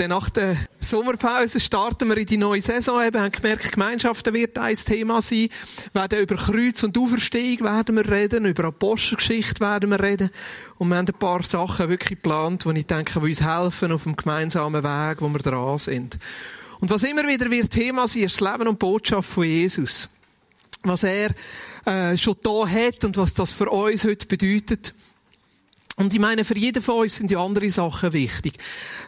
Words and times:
Dann 0.00 0.08
nach 0.08 0.30
der 0.30 0.56
Sommerpause 0.80 1.60
starten 1.60 2.08
wir 2.08 2.16
in 2.16 2.24
die 2.24 2.38
neue 2.38 2.62
Saison. 2.62 3.04
Eben, 3.04 3.20
haben 3.20 3.32
gemerkt, 3.32 3.70
Gemeinschaften 3.70 4.32
wird 4.32 4.56
ein 4.56 4.74
Thema 4.74 5.20
sein. 5.20 5.50
Wir 5.92 6.00
werden 6.00 6.20
über 6.20 6.36
Kreuz 6.36 6.82
und 6.82 6.96
Auferstehung 6.96 7.60
werden 7.66 7.96
wir 7.96 8.08
reden, 8.08 8.46
über 8.46 8.64
Apostelgeschichte 8.64 9.60
werden 9.60 9.90
wir 9.90 10.00
reden. 10.00 10.30
Und 10.78 10.88
wir 10.88 10.96
haben 10.96 11.06
ein 11.06 11.18
paar 11.18 11.42
Sachen 11.42 11.90
wirklich 11.90 12.18
geplant, 12.18 12.64
die 12.64 12.78
ich 12.78 12.86
denke, 12.86 13.20
die 13.20 13.26
uns 13.26 13.42
helfen 13.42 13.92
auf 13.92 14.04
dem 14.04 14.16
gemeinsamen 14.16 14.82
Weg, 14.82 15.20
wo 15.20 15.28
wir 15.28 15.40
dran 15.40 15.76
sind. 15.76 16.16
Und 16.80 16.88
was 16.88 17.02
immer 17.02 17.28
wieder 17.28 17.50
wird 17.50 17.70
Thema 17.70 18.08
sein, 18.08 18.22
ist 18.22 18.40
das 18.40 18.52
Leben 18.52 18.68
und 18.68 18.78
Botschaft 18.78 19.28
von 19.28 19.44
Jesus. 19.44 20.08
Was 20.82 21.02
er 21.02 21.34
äh, 21.84 22.16
schon 22.16 22.36
da 22.42 22.66
hat 22.66 23.04
und 23.04 23.18
was 23.18 23.34
das 23.34 23.52
für 23.52 23.68
uns 23.68 24.04
heute 24.04 24.24
bedeutet. 24.24 24.94
Und 26.00 26.14
ich 26.14 26.18
meine, 26.18 26.44
für 26.44 26.56
jeden 26.56 26.82
von 26.82 27.00
uns 27.00 27.16
sind 27.16 27.30
ja 27.30 27.44
andere 27.44 27.70
Sachen 27.70 28.14
wichtig. 28.14 28.54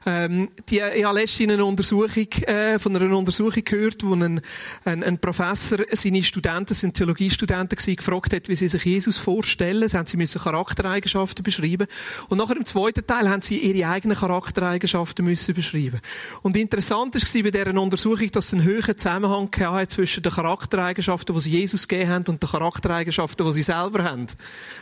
Ähm, 0.05 0.51
die, 0.69 0.83
ich 0.95 1.05
habe 1.05 1.19
letztens 1.19 1.51
eine 1.51 1.65
Untersuchung, 1.65 2.27
äh, 2.43 2.79
von 2.79 2.95
einer 2.95 3.17
Untersuchung 3.17 3.65
gehört, 3.65 4.05
wo 4.05 4.15
ein, 4.15 4.43
ein, 4.85 5.03
ein 5.03 5.19
Professor 5.19 5.79
seine 5.93 6.23
Studenten, 6.23 6.75
sind 6.75 6.93
Theologiestudenten 6.95 7.79
gewesen, 7.79 7.97
gefragt 7.97 8.35
hat, 8.35 8.51
wie 8.51 8.57
sie 8.57 8.69
sich 8.69 8.85
Jesus 8.85 9.17
vorstellen. 9.17 9.89
Sie 9.89 9.97
haben 9.97 10.07
sie 10.07 10.19
müssen 10.19 10.43
Charaktereigenschaften 10.43 11.43
beschreiben. 11.43 11.87
Und 12.29 12.37
nachher 12.37 12.59
im 12.59 12.67
zweiten 12.67 13.07
Teil 13.07 13.31
haben 13.31 13.41
sie 13.41 13.57
ihre 13.57 13.89
eigenen 13.89 14.19
Charaktereigenschaften 14.19 15.25
müssen 15.25 15.55
beschreiben. 15.55 16.01
Und 16.43 16.59
interessant 16.59 17.15
war 17.15 17.43
bei 17.43 17.51
dieser 17.51 17.81
Untersuchung, 17.81 18.31
dass 18.33 18.49
es 18.49 18.53
einen 18.53 18.65
höheren 18.65 18.99
Zusammenhang 18.99 19.49
hat 19.59 19.91
zwischen 19.93 20.23
den 20.23 20.33
Charaktereigenschaften, 20.33 21.35
die 21.35 21.41
sie 21.41 21.51
Jesus 21.53 21.89
gegeben 21.89 22.11
haben, 22.11 22.25
und 22.27 22.43
den 22.43 22.51
Charaktereigenschaften, 22.51 23.47
die 23.47 23.53
sie 23.55 23.63
selber 23.63 24.05
haben. 24.05 24.27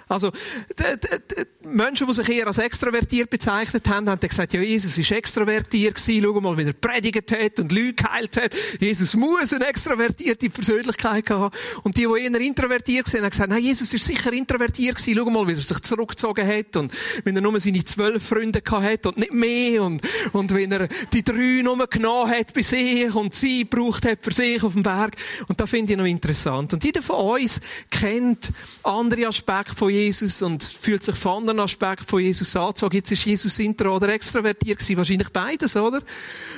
Also, 0.08 0.32
die, 0.76 0.98
die, 0.98 1.44
die 1.62 1.68
Menschen, 1.68 1.99
die 2.06 2.14
sich 2.14 2.28
eher 2.28 2.46
als 2.46 2.58
extrovertiert 2.58 3.30
bezeichnet 3.30 3.88
haben, 3.88 4.08
haben 4.08 4.20
gesagt, 4.20 4.52
ja, 4.52 4.60
Jesus 4.60 4.96
ist 4.96 5.10
extrovertiert 5.10 5.96
gewesen, 5.96 6.24
schau 6.24 6.40
mal, 6.40 6.56
wie 6.56 6.64
er 6.64 6.72
predigt 6.72 7.32
hat 7.32 7.58
und 7.58 7.72
Leute 7.72 7.94
geheilt 7.94 8.36
hat. 8.36 8.52
Jesus 8.78 9.16
muss 9.16 9.52
eine 9.52 9.66
extrovertierte 9.66 10.50
Persönlichkeit 10.50 11.28
haben. 11.30 11.54
Und 11.82 11.96
die, 11.96 12.06
die 12.06 12.22
eher 12.22 12.40
introvertiert 12.40 13.12
waren, 13.12 13.22
haben 13.22 13.30
gesagt, 13.30 13.50
nein, 13.50 13.62
Jesus 13.62 13.92
ist 13.92 14.04
sicher 14.04 14.32
introvertiert 14.32 14.96
gewesen, 14.96 15.18
schau 15.18 15.30
mal, 15.30 15.46
wie 15.48 15.52
er 15.52 15.60
sich 15.60 15.80
zurückgezogen 15.80 16.46
hat 16.46 16.76
und 16.76 16.92
wenn 17.24 17.36
er 17.36 17.42
nur 17.42 17.58
seine 17.60 17.84
zwölf 17.84 18.22
Freunde 18.22 18.62
gehabt 18.62 18.84
hat 18.84 19.06
und 19.06 19.18
nicht 19.18 19.32
mehr 19.32 19.82
und, 19.82 20.02
und 20.32 20.54
wenn 20.54 20.72
er 20.72 20.88
die 21.12 21.22
drei 21.22 21.62
nur 21.62 21.86
genommen 21.86 22.30
hat 22.30 22.54
bei 22.54 22.62
sich 22.62 23.14
und 23.14 23.34
sie 23.34 23.68
gebraucht 23.68 24.06
hat 24.06 24.18
für 24.22 24.32
sich 24.32 24.62
auf 24.62 24.72
dem 24.74 24.82
Berg. 24.82 25.16
Und 25.48 25.60
da 25.60 25.66
finde 25.66 25.92
ich 25.92 25.98
noch 25.98 26.04
interessant. 26.04 26.72
Und 26.72 26.84
jeder 26.84 27.02
von 27.02 27.40
uns 27.40 27.60
kennt 27.90 28.52
andere 28.82 29.26
Aspekte 29.26 29.74
von 29.74 29.90
Jesus 29.90 30.42
und 30.42 30.62
fühlt 30.62 31.04
sich 31.04 31.16
von 31.16 31.38
anderen 31.38 31.60
Aspekten 31.60 31.79
von 32.06 32.20
Jesus 32.20 32.54
angezogen. 32.56 32.96
Jetzt 32.96 33.12
ist 33.12 33.24
Jesus 33.24 33.58
intro 33.58 33.96
oder 33.96 34.08
extrovertiert 34.08 34.78
gewesen. 34.78 34.96
Wahrscheinlich 34.96 35.30
beides, 35.30 35.76
oder? 35.76 36.02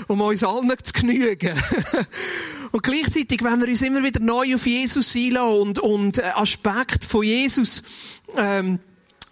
Um 0.08 0.20
uns 0.20 0.42
allen 0.44 0.70
zu 0.82 0.92
genügen. 0.92 1.60
und 2.72 2.82
gleichzeitig, 2.82 3.42
wenn 3.42 3.60
wir 3.60 3.68
uns 3.68 3.82
immer 3.82 4.02
wieder 4.02 4.20
neu 4.20 4.54
auf 4.54 4.66
Jesus 4.66 5.14
einlassen 5.14 5.60
und, 5.60 5.78
und 5.78 6.18
äh, 6.18 6.32
Aspekte 6.34 7.06
von 7.06 7.22
Jesus, 7.22 7.82
ähm, 8.36 8.78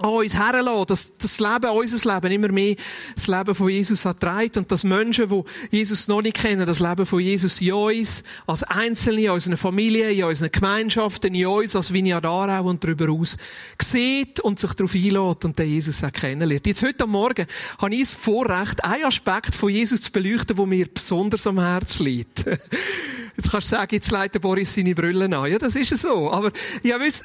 an 0.03 0.11
uns 0.11 0.35
herlassen, 0.35 0.87
dass 0.87 1.17
das 1.19 1.41
Leben, 1.41 1.71
unser 1.71 2.15
Leben 2.15 2.33
immer 2.33 2.49
mehr 2.49 2.77
das 3.15 3.27
Leben 3.27 3.55
von 3.55 3.69
Jesus 3.69 4.05
erträgt 4.05 4.57
und 4.57 4.71
dass 4.71 4.85
Menschen, 4.85 5.29
die 5.29 5.77
Jesus 5.77 6.09
noch 6.09 6.23
nicht 6.23 6.37
kennen, 6.37 6.67
das 6.67 6.81
Leben 6.81 7.07
von 7.07 7.21
Jesus 7.21 7.61
in 7.61 7.73
uns, 7.73 8.25
als 8.47 8.63
Einzelne, 8.65 9.23
in 9.23 9.31
unserer 9.31 9.57
Familie, 9.57 10.11
in 10.11 10.25
unseren 10.25 10.53
Gemeinschaften, 10.53 11.35
in 11.35 11.47
uns, 11.47 11.77
als 11.77 11.93
Vineyard 11.93 12.27
und 12.65 12.83
darüber 12.83 13.11
aus, 13.13 13.37
sieht 13.83 14.41
und 14.41 14.59
sich 14.59 14.73
darauf 14.73 14.95
einlädt 14.95 15.45
und 15.45 15.59
den 15.59 15.69
Jesus 15.69 16.03
auch 16.03 16.13
kennenlernt. 16.13 16.67
Jetzt 16.67 16.83
heute 16.83 17.07
Morgen 17.07 17.47
habe 17.79 17.95
ich 17.95 18.01
das 18.01 18.13
Vorrecht, 18.13 18.85
einen 18.85 19.05
Aspekt 19.05 19.55
von 19.55 19.71
Jesus 19.71 20.03
zu 20.03 20.13
beleuchten, 20.13 20.57
der 20.57 20.67
mir 20.67 20.87
besonders 20.93 21.47
am 21.47 21.61
Herzen 21.61 22.05
liegt. 22.05 22.45
Jetzt 23.37 23.51
kannst 23.51 23.71
du 23.71 23.77
sagen, 23.77 23.95
jetzt 23.95 24.11
leitet 24.11 24.43
Boris 24.43 24.75
seine 24.75 24.95
Brille 24.95 25.25
an. 25.25 25.51
Ja, 25.51 25.59
das 25.59 25.77
ist 25.77 25.97
so. 25.97 26.31
Aber 26.31 26.53
ja, 26.83 26.99
wisst, 27.01 27.25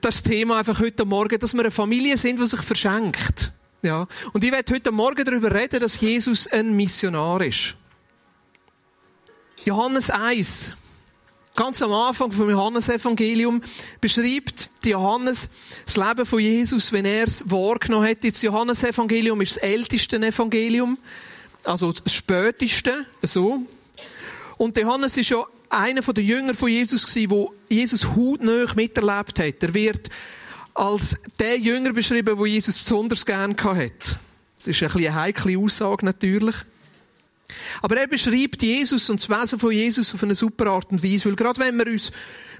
das 0.00 0.22
Thema 0.22 0.58
einfach 0.58 0.80
heute 0.80 1.04
Morgen, 1.04 1.38
dass 1.38 1.54
wir 1.54 1.60
eine 1.60 1.70
Familie 1.70 2.16
sind, 2.16 2.40
die 2.40 2.46
sich 2.46 2.60
verschenkt. 2.60 3.52
Ja. 3.82 4.06
Und 4.32 4.42
ich 4.44 4.50
werde 4.50 4.72
heute 4.72 4.92
Morgen 4.92 5.24
darüber 5.24 5.54
reden, 5.54 5.80
dass 5.80 6.00
Jesus 6.00 6.46
ein 6.46 6.74
Missionar 6.74 7.42
ist. 7.42 7.74
Johannes 9.64 10.10
1. 10.10 10.72
Ganz 11.56 11.80
am 11.82 11.92
Anfang 11.92 12.32
vom 12.32 12.50
Johannesevangelium 12.50 13.62
beschreibt 14.00 14.70
Johannes 14.84 15.50
das 15.84 15.96
Leben 15.96 16.26
von 16.26 16.40
Jesus, 16.40 16.92
wenn 16.92 17.04
er 17.04 17.28
es 17.28 17.48
wahrgenommen 17.48 18.08
hat. 18.08 18.24
Jetzt 18.24 18.42
Johannesevangelium 18.42 19.40
ist 19.40 19.56
das 19.56 19.62
älteste 19.62 20.16
Evangelium, 20.16 20.98
also 21.62 21.92
das 21.92 22.12
späteste, 22.12 23.06
so. 23.22 23.62
Und 24.56 24.76
Johannes 24.76 25.16
ist 25.16 25.30
ja 25.30 25.44
einer 25.68 26.00
der 26.00 26.24
Jünger 26.24 26.54
von 26.54 26.68
Jesus 26.68 27.06
gewesen, 27.06 27.30
wo 27.30 27.52
Jesus 27.68 28.04
hautnah 28.04 28.72
miterlebt 28.74 29.38
hat. 29.38 29.62
Er 29.62 29.74
wird 29.74 30.10
als 30.74 31.16
der 31.38 31.58
Jünger 31.58 31.92
beschrieben, 31.92 32.38
wo 32.38 32.46
Jesus 32.46 32.78
besonders 32.78 33.24
gern 33.24 33.56
hat. 33.56 34.18
Das 34.56 34.66
ist 34.66 34.82
ein 34.82 34.90
eine 34.90 35.14
heikle 35.14 35.58
Aussage 35.58 36.04
natürlich. 36.04 36.56
Aber 37.82 37.96
er 37.96 38.06
beschreibt 38.06 38.62
Jesus 38.62 39.10
und 39.10 39.20
das 39.20 39.28
Wesen 39.28 39.58
von 39.58 39.70
Jesus 39.70 40.14
auf 40.14 40.22
eine 40.22 40.34
super 40.34 40.66
Art 40.66 40.90
und 40.90 41.02
Weise. 41.02 41.26
Weil 41.26 41.36
gerade 41.36 41.60
wenn 41.60 41.78
wir 41.78 41.86
uns 41.86 42.10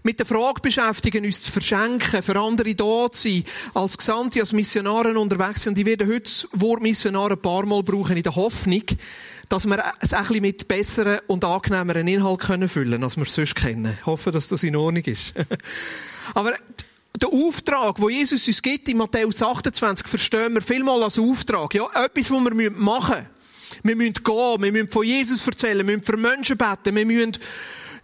mit 0.02 0.18
der 0.18 0.26
Frage 0.26 0.60
beschäftigen, 0.60 1.24
uns 1.24 1.42
zu 1.42 1.50
verschenken, 1.50 2.22
für 2.22 2.38
andere 2.38 2.74
da 2.74 3.10
zu 3.10 3.22
sein, 3.22 3.44
als 3.72 3.96
Gesandte, 3.96 4.40
als 4.40 4.52
Missionare 4.52 5.18
unterwegs 5.18 5.62
sind, 5.62 5.72
und 5.72 5.78
ich 5.78 5.86
werde 5.86 6.06
heute 6.06 6.20
das 6.20 6.48
Wort 6.52 6.82
Missionar 6.82 7.30
ein 7.30 7.40
paar 7.40 7.64
Mal 7.64 7.82
brauchen, 7.82 8.16
in 8.16 8.22
der 8.22 8.36
Hoffnung, 8.36 8.82
dass 9.54 9.66
wir 9.66 9.84
es 10.00 10.12
ein 10.12 10.22
bisschen 10.22 10.42
mit 10.42 10.66
besseren 10.66 11.20
und 11.28 11.44
angenehmeren 11.44 12.08
Inhalt 12.08 12.40
können 12.40 12.68
füllen, 12.68 13.04
als 13.04 13.16
wir 13.16 13.22
es 13.22 13.34
sonst 13.34 13.54
kennen. 13.54 13.96
Ich 14.00 14.04
hoffe, 14.04 14.32
dass 14.32 14.48
das 14.48 14.64
in 14.64 14.74
Ordnung 14.74 15.04
ist. 15.04 15.32
Aber 16.34 16.54
der 17.20 17.28
Auftrag, 17.28 18.00
wo 18.00 18.08
Jesus 18.08 18.48
uns 18.48 18.60
gibt 18.60 18.88
in 18.88 18.96
Matthäus 18.96 19.40
28, 19.40 20.08
verstehen 20.08 20.54
wir 20.54 20.60
vielmal 20.60 21.04
als 21.04 21.20
Auftrag. 21.20 21.72
Ja, 21.72 21.86
etwas, 22.04 22.32
was 22.32 22.58
wir 22.58 22.70
machen 22.72 23.14
müssen. 23.14 23.28
Wir 23.84 23.96
müssen 23.96 24.14
gehen, 24.24 24.62
wir 24.62 24.72
müssen 24.72 24.88
von 24.88 25.04
Jesus 25.04 25.46
erzählen, 25.46 25.86
wir 25.86 25.96
müssen 25.96 26.02
für 26.02 26.16
Menschen 26.16 26.56
beten, 26.56 26.96
wir 26.96 27.06
müssen 27.06 27.32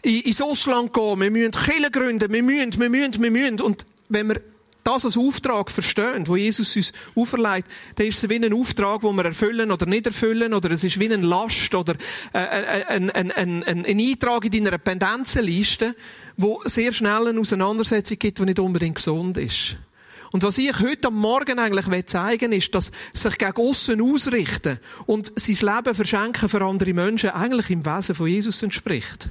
ins 0.02 0.40
Ausland 0.40 0.94
gehen, 0.94 1.20
wir 1.20 1.30
müssen 1.32 1.50
Kirchen 1.50 1.90
gründen, 1.90 2.32
wir 2.32 2.42
müssen, 2.44 2.80
wir 2.80 2.90
müssen, 2.90 3.22
wir 3.24 3.30
müssen. 3.32 3.60
Und 3.60 3.84
wenn 4.08 4.28
wir 4.28 4.40
das 4.84 5.04
als 5.04 5.16
Auftrag 5.16 5.70
verstehen, 5.70 6.26
wo 6.26 6.36
Jesus 6.36 6.76
uns 6.76 6.92
auferlegt, 7.14 7.68
dann 7.96 8.06
ist 8.06 8.22
es 8.22 8.30
wie 8.30 8.36
ein 8.36 8.52
Auftrag, 8.52 9.00
den 9.02 9.16
wir 9.16 9.24
erfüllen 9.24 9.70
oder 9.70 9.86
nicht 9.86 10.06
erfüllen, 10.06 10.54
oder 10.54 10.70
es 10.70 10.84
ist 10.84 10.98
wie 10.98 11.12
eine 11.12 11.24
Last 11.24 11.74
oder 11.74 11.94
äh, 12.32 12.38
äh, 12.38 12.84
ein, 12.86 13.10
ein, 13.10 13.32
ein, 13.32 13.64
ein, 13.64 13.84
Eintrag 13.86 14.44
in 14.44 14.64
deiner 14.64 14.78
Pendenzenliste, 14.78 15.94
wo 16.36 16.62
sehr 16.64 16.92
schnell 16.92 17.28
eine 17.28 17.40
Auseinandersetzung 17.40 18.18
gibt, 18.18 18.38
die 18.38 18.44
nicht 18.44 18.58
unbedingt 18.58 18.96
gesund 18.96 19.36
ist. 19.36 19.76
Und 20.32 20.44
was 20.44 20.58
ich 20.58 20.78
heute 20.78 21.08
am 21.08 21.16
Morgen 21.16 21.58
eigentlich 21.58 22.06
zeigen 22.06 22.52
will, 22.52 22.58
ist, 22.58 22.74
dass 22.74 22.92
sich 23.12 23.36
gegen 23.36 23.56
aussen 23.56 24.00
ausrichten 24.00 24.78
und 25.06 25.32
sein 25.34 25.74
Leben 25.74 25.94
verschenken 25.94 26.48
für 26.48 26.64
andere 26.64 26.94
Menschen 26.94 27.30
eigentlich 27.30 27.70
im 27.70 27.84
Wesen 27.84 28.14
von 28.14 28.28
Jesus 28.28 28.62
entspricht. 28.62 29.30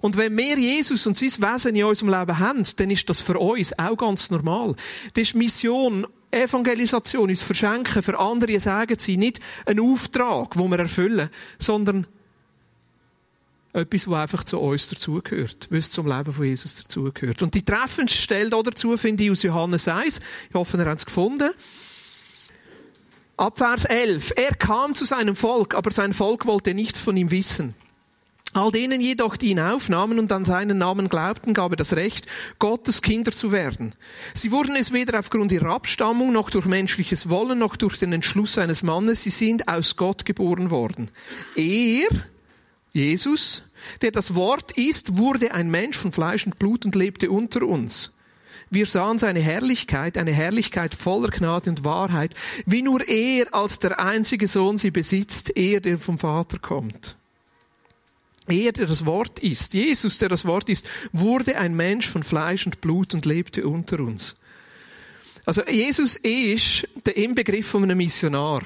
Und 0.00 0.16
wenn 0.16 0.36
wir 0.36 0.58
Jesus 0.58 1.06
und 1.06 1.16
sein 1.16 1.28
Wesen 1.28 1.76
in 1.76 1.84
unserem 1.84 2.12
Leben 2.12 2.38
haben, 2.38 2.62
dann 2.76 2.90
ist 2.90 3.08
das 3.08 3.20
für 3.20 3.38
uns 3.38 3.78
auch 3.78 3.96
ganz 3.96 4.30
normal. 4.30 4.74
Das 5.14 5.22
ist 5.22 5.34
Mission, 5.34 6.06
Evangelisation, 6.30 7.30
uns 7.30 7.42
verschenken, 7.42 8.02
für 8.02 8.18
andere 8.18 8.60
sagen 8.60 8.96
sie 8.98 9.16
nicht 9.16 9.40
ein 9.66 9.80
Auftrag, 9.80 10.58
wo 10.58 10.68
wir 10.68 10.78
erfüllen, 10.78 11.30
sondern 11.58 12.06
etwas, 13.72 14.08
was 14.08 14.22
einfach 14.22 14.44
zu 14.44 14.58
uns 14.58 14.88
dazugehört, 14.88 15.68
was 15.70 15.90
zum 15.90 16.06
Leben 16.06 16.32
von 16.32 16.44
Jesus 16.44 16.82
dazugehört. 16.82 17.42
Und 17.42 17.54
die 17.54 17.64
treffendste 17.64 18.20
Stelle 18.20 18.50
dazu 18.50 18.96
finde 18.96 19.24
ich 19.24 19.30
aus 19.30 19.42
Johannes 19.42 19.88
1. 19.88 20.20
Ich 20.48 20.54
hoffe, 20.54 20.76
ihr 20.76 20.86
habt 20.86 20.98
es 20.98 21.06
gefunden. 21.06 21.50
Ab 23.36 23.56
Vers 23.56 23.84
11. 23.84 24.32
Er 24.36 24.54
kam 24.54 24.94
zu 24.94 25.04
seinem 25.04 25.36
Volk, 25.36 25.74
aber 25.74 25.90
sein 25.92 26.12
Volk 26.12 26.46
wollte 26.46 26.74
nichts 26.74 26.98
von 26.98 27.16
ihm 27.16 27.30
wissen. 27.30 27.74
All 28.54 28.72
denen 28.72 29.00
jedoch, 29.00 29.36
die 29.36 29.50
ihn 29.50 29.60
aufnahmen 29.60 30.18
und 30.18 30.32
an 30.32 30.46
seinen 30.46 30.78
Namen 30.78 31.08
glaubten, 31.08 31.52
gab 31.52 31.72
er 31.72 31.76
das 31.76 31.96
Recht, 31.96 32.26
Gottes 32.58 33.02
Kinder 33.02 33.30
zu 33.30 33.52
werden. 33.52 33.94
Sie 34.32 34.50
wurden 34.50 34.74
es 34.74 34.92
weder 34.92 35.18
aufgrund 35.18 35.52
ihrer 35.52 35.74
Abstammung, 35.74 36.32
noch 36.32 36.48
durch 36.48 36.64
menschliches 36.64 37.28
Wollen, 37.28 37.58
noch 37.58 37.76
durch 37.76 37.98
den 37.98 38.12
Entschluss 38.12 38.56
eines 38.56 38.82
Mannes, 38.82 39.22
sie 39.22 39.30
sind 39.30 39.68
aus 39.68 39.96
Gott 39.96 40.24
geboren 40.24 40.70
worden. 40.70 41.10
Er, 41.56 42.08
Jesus, 42.92 43.64
der 44.00 44.12
das 44.12 44.34
Wort 44.34 44.72
ist, 44.72 45.18
wurde 45.18 45.52
ein 45.52 45.70
Mensch 45.70 45.98
von 45.98 46.10
Fleisch 46.10 46.46
und 46.46 46.58
Blut 46.58 46.86
und 46.86 46.94
lebte 46.94 47.30
unter 47.30 47.62
uns. 47.66 48.14
Wir 48.70 48.86
sahen 48.86 49.18
seine 49.18 49.40
Herrlichkeit, 49.40 50.16
eine 50.16 50.32
Herrlichkeit 50.32 50.94
voller 50.94 51.28
Gnade 51.28 51.70
und 51.70 51.84
Wahrheit, 51.84 52.34
wie 52.64 52.82
nur 52.82 53.06
er 53.06 53.54
als 53.54 53.78
der 53.78 53.98
einzige 53.98 54.48
Sohn 54.48 54.78
sie 54.78 54.90
besitzt, 54.90 55.54
er, 55.56 55.80
der 55.80 55.98
vom 55.98 56.16
Vater 56.16 56.58
kommt. 56.58 57.17
Er, 58.50 58.72
der 58.72 58.86
das 58.86 59.06
Wort 59.06 59.38
ist, 59.38 59.74
Jesus, 59.74 60.18
der 60.18 60.28
das 60.28 60.44
Wort 60.44 60.68
ist, 60.68 60.88
wurde 61.12 61.56
ein 61.56 61.74
Mensch 61.74 62.08
von 62.08 62.22
Fleisch 62.22 62.66
und 62.66 62.80
Blut 62.80 63.14
und 63.14 63.24
lebte 63.24 63.66
unter 63.66 64.00
uns. 64.00 64.34
Also 65.44 65.64
Jesus 65.66 66.16
ist 66.16 66.86
der 67.06 67.16
Inbegriff 67.16 67.68
von 67.68 67.82
einem 67.82 67.98
Missionar. 67.98 68.62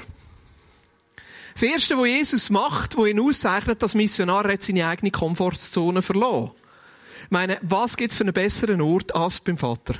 Das 1.55 1.63
Erste, 1.63 1.97
was 1.97 2.07
Jesus 2.07 2.51
macht, 2.51 2.97
was 2.97 3.09
ihn 3.09 3.21
auszeichnet 3.21 3.83
als 3.83 3.95
Missionar, 3.95 4.51
hat 4.51 4.63
seine 4.63 4.89
eigene 4.89 5.11
Komfortzone 5.11 6.03
verloren. 6.03 6.51
Ich 7.25 7.31
meine, 7.31 7.59
was 7.63 7.97
gibt's 7.97 8.17
für 8.17 8.25
einen 8.25 8.33
besseren 8.33 8.81
Ort 8.81 9.15
als 9.15 9.41
beim 9.41 9.59
Vater? 9.59 9.95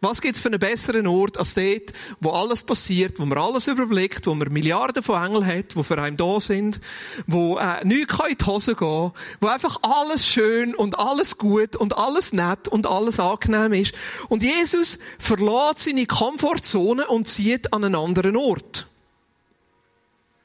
Was 0.00 0.20
gibt's 0.20 0.40
für 0.40 0.48
einen 0.48 0.58
besseren 0.58 1.06
Ort 1.06 1.38
als 1.38 1.54
dort, 1.54 1.92
wo 2.20 2.30
alles 2.30 2.62
passiert, 2.62 3.18
wo 3.18 3.24
man 3.24 3.38
alles 3.38 3.66
überblickt, 3.66 4.26
wo 4.26 4.34
man 4.34 4.52
Milliarden 4.52 5.02
von 5.02 5.22
Engeln 5.24 5.46
hat, 5.46 5.74
wo 5.74 5.82
für 5.82 6.00
einen 6.00 6.16
da 6.16 6.38
sind, 6.38 6.80
wo 7.26 7.58
äh, 7.58 7.82
nichts 7.84 8.18
in 8.28 8.36
die 8.36 8.44
Hose 8.44 8.74
gehen 8.74 9.12
wo 9.40 9.46
einfach 9.46 9.78
alles 9.82 10.26
schön 10.26 10.74
und 10.74 10.98
alles 10.98 11.38
gut 11.38 11.76
und 11.76 11.96
alles 11.96 12.32
nett 12.32 12.68
und 12.68 12.86
alles 12.86 13.18
angenehm 13.18 13.72
ist. 13.72 13.94
Und 14.28 14.42
Jesus 14.42 14.98
verlässt 15.18 15.80
seine 15.80 16.06
Komfortzone 16.06 17.06
und 17.06 17.26
zieht 17.26 17.72
an 17.72 17.84
einen 17.84 17.94
anderen 17.94 18.36
Ort. 18.36 18.86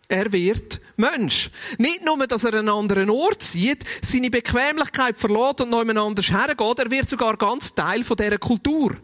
Er 0.07 0.31
wird 0.31 0.81
Mensch. 0.97 1.51
Nicht 1.77 2.05
nur, 2.05 2.25
dass 2.27 2.43
er 2.43 2.53
einen 2.53 2.69
anderen 2.69 3.09
Ort 3.09 3.43
sieht, 3.43 3.85
seine 4.01 4.29
Bequemlichkeit 4.29 5.17
verlässt 5.17 5.61
und 5.61 5.69
noch 5.69 5.87
anders 5.87 6.31
hergeht, 6.31 6.79
er 6.79 6.91
wird 6.91 7.09
sogar 7.09 7.37
ganz 7.37 7.73
Teil 7.75 8.03
von 8.03 8.17
dieser 8.17 8.37
Kultur 8.37 8.97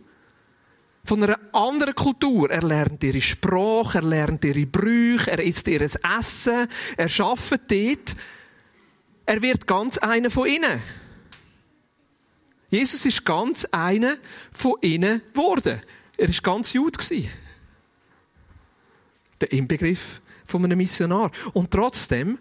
von 1.07 1.23
einer 1.23 1.39
anderen 1.53 1.95
Kultur. 1.95 2.49
Er 2.49 2.63
lernt 2.63 3.03
ihre 3.03 3.21
Sprache, 3.21 3.99
er 3.99 4.03
lernt 4.03 4.43
ihre 4.43 4.65
Brüche, 4.65 5.31
er 5.31 5.43
isst 5.43 5.67
ihr 5.67 5.81
Essen, 5.81 6.67
er 6.97 7.19
arbeitet 7.19 7.71
dort. 7.71 8.15
Er 9.25 9.41
wird 9.41 9.67
ganz 9.67 9.97
einer 9.97 10.29
von 10.29 10.47
ihnen. 10.47 10.81
Jesus 12.69 13.05
ist 13.05 13.25
ganz 13.25 13.65
einer 13.65 14.15
von 14.51 14.75
ihnen 14.81 15.21
geworden. 15.33 15.81
Er 16.17 16.29
ist 16.29 16.43
ganz 16.43 16.73
Jude 16.73 16.97
Der 19.39 19.51
Inbegriff 19.51 20.21
von 20.45 20.63
einem 20.63 20.77
Missionar. 20.77 21.31
Und 21.53 21.71
trotzdem, 21.71 22.37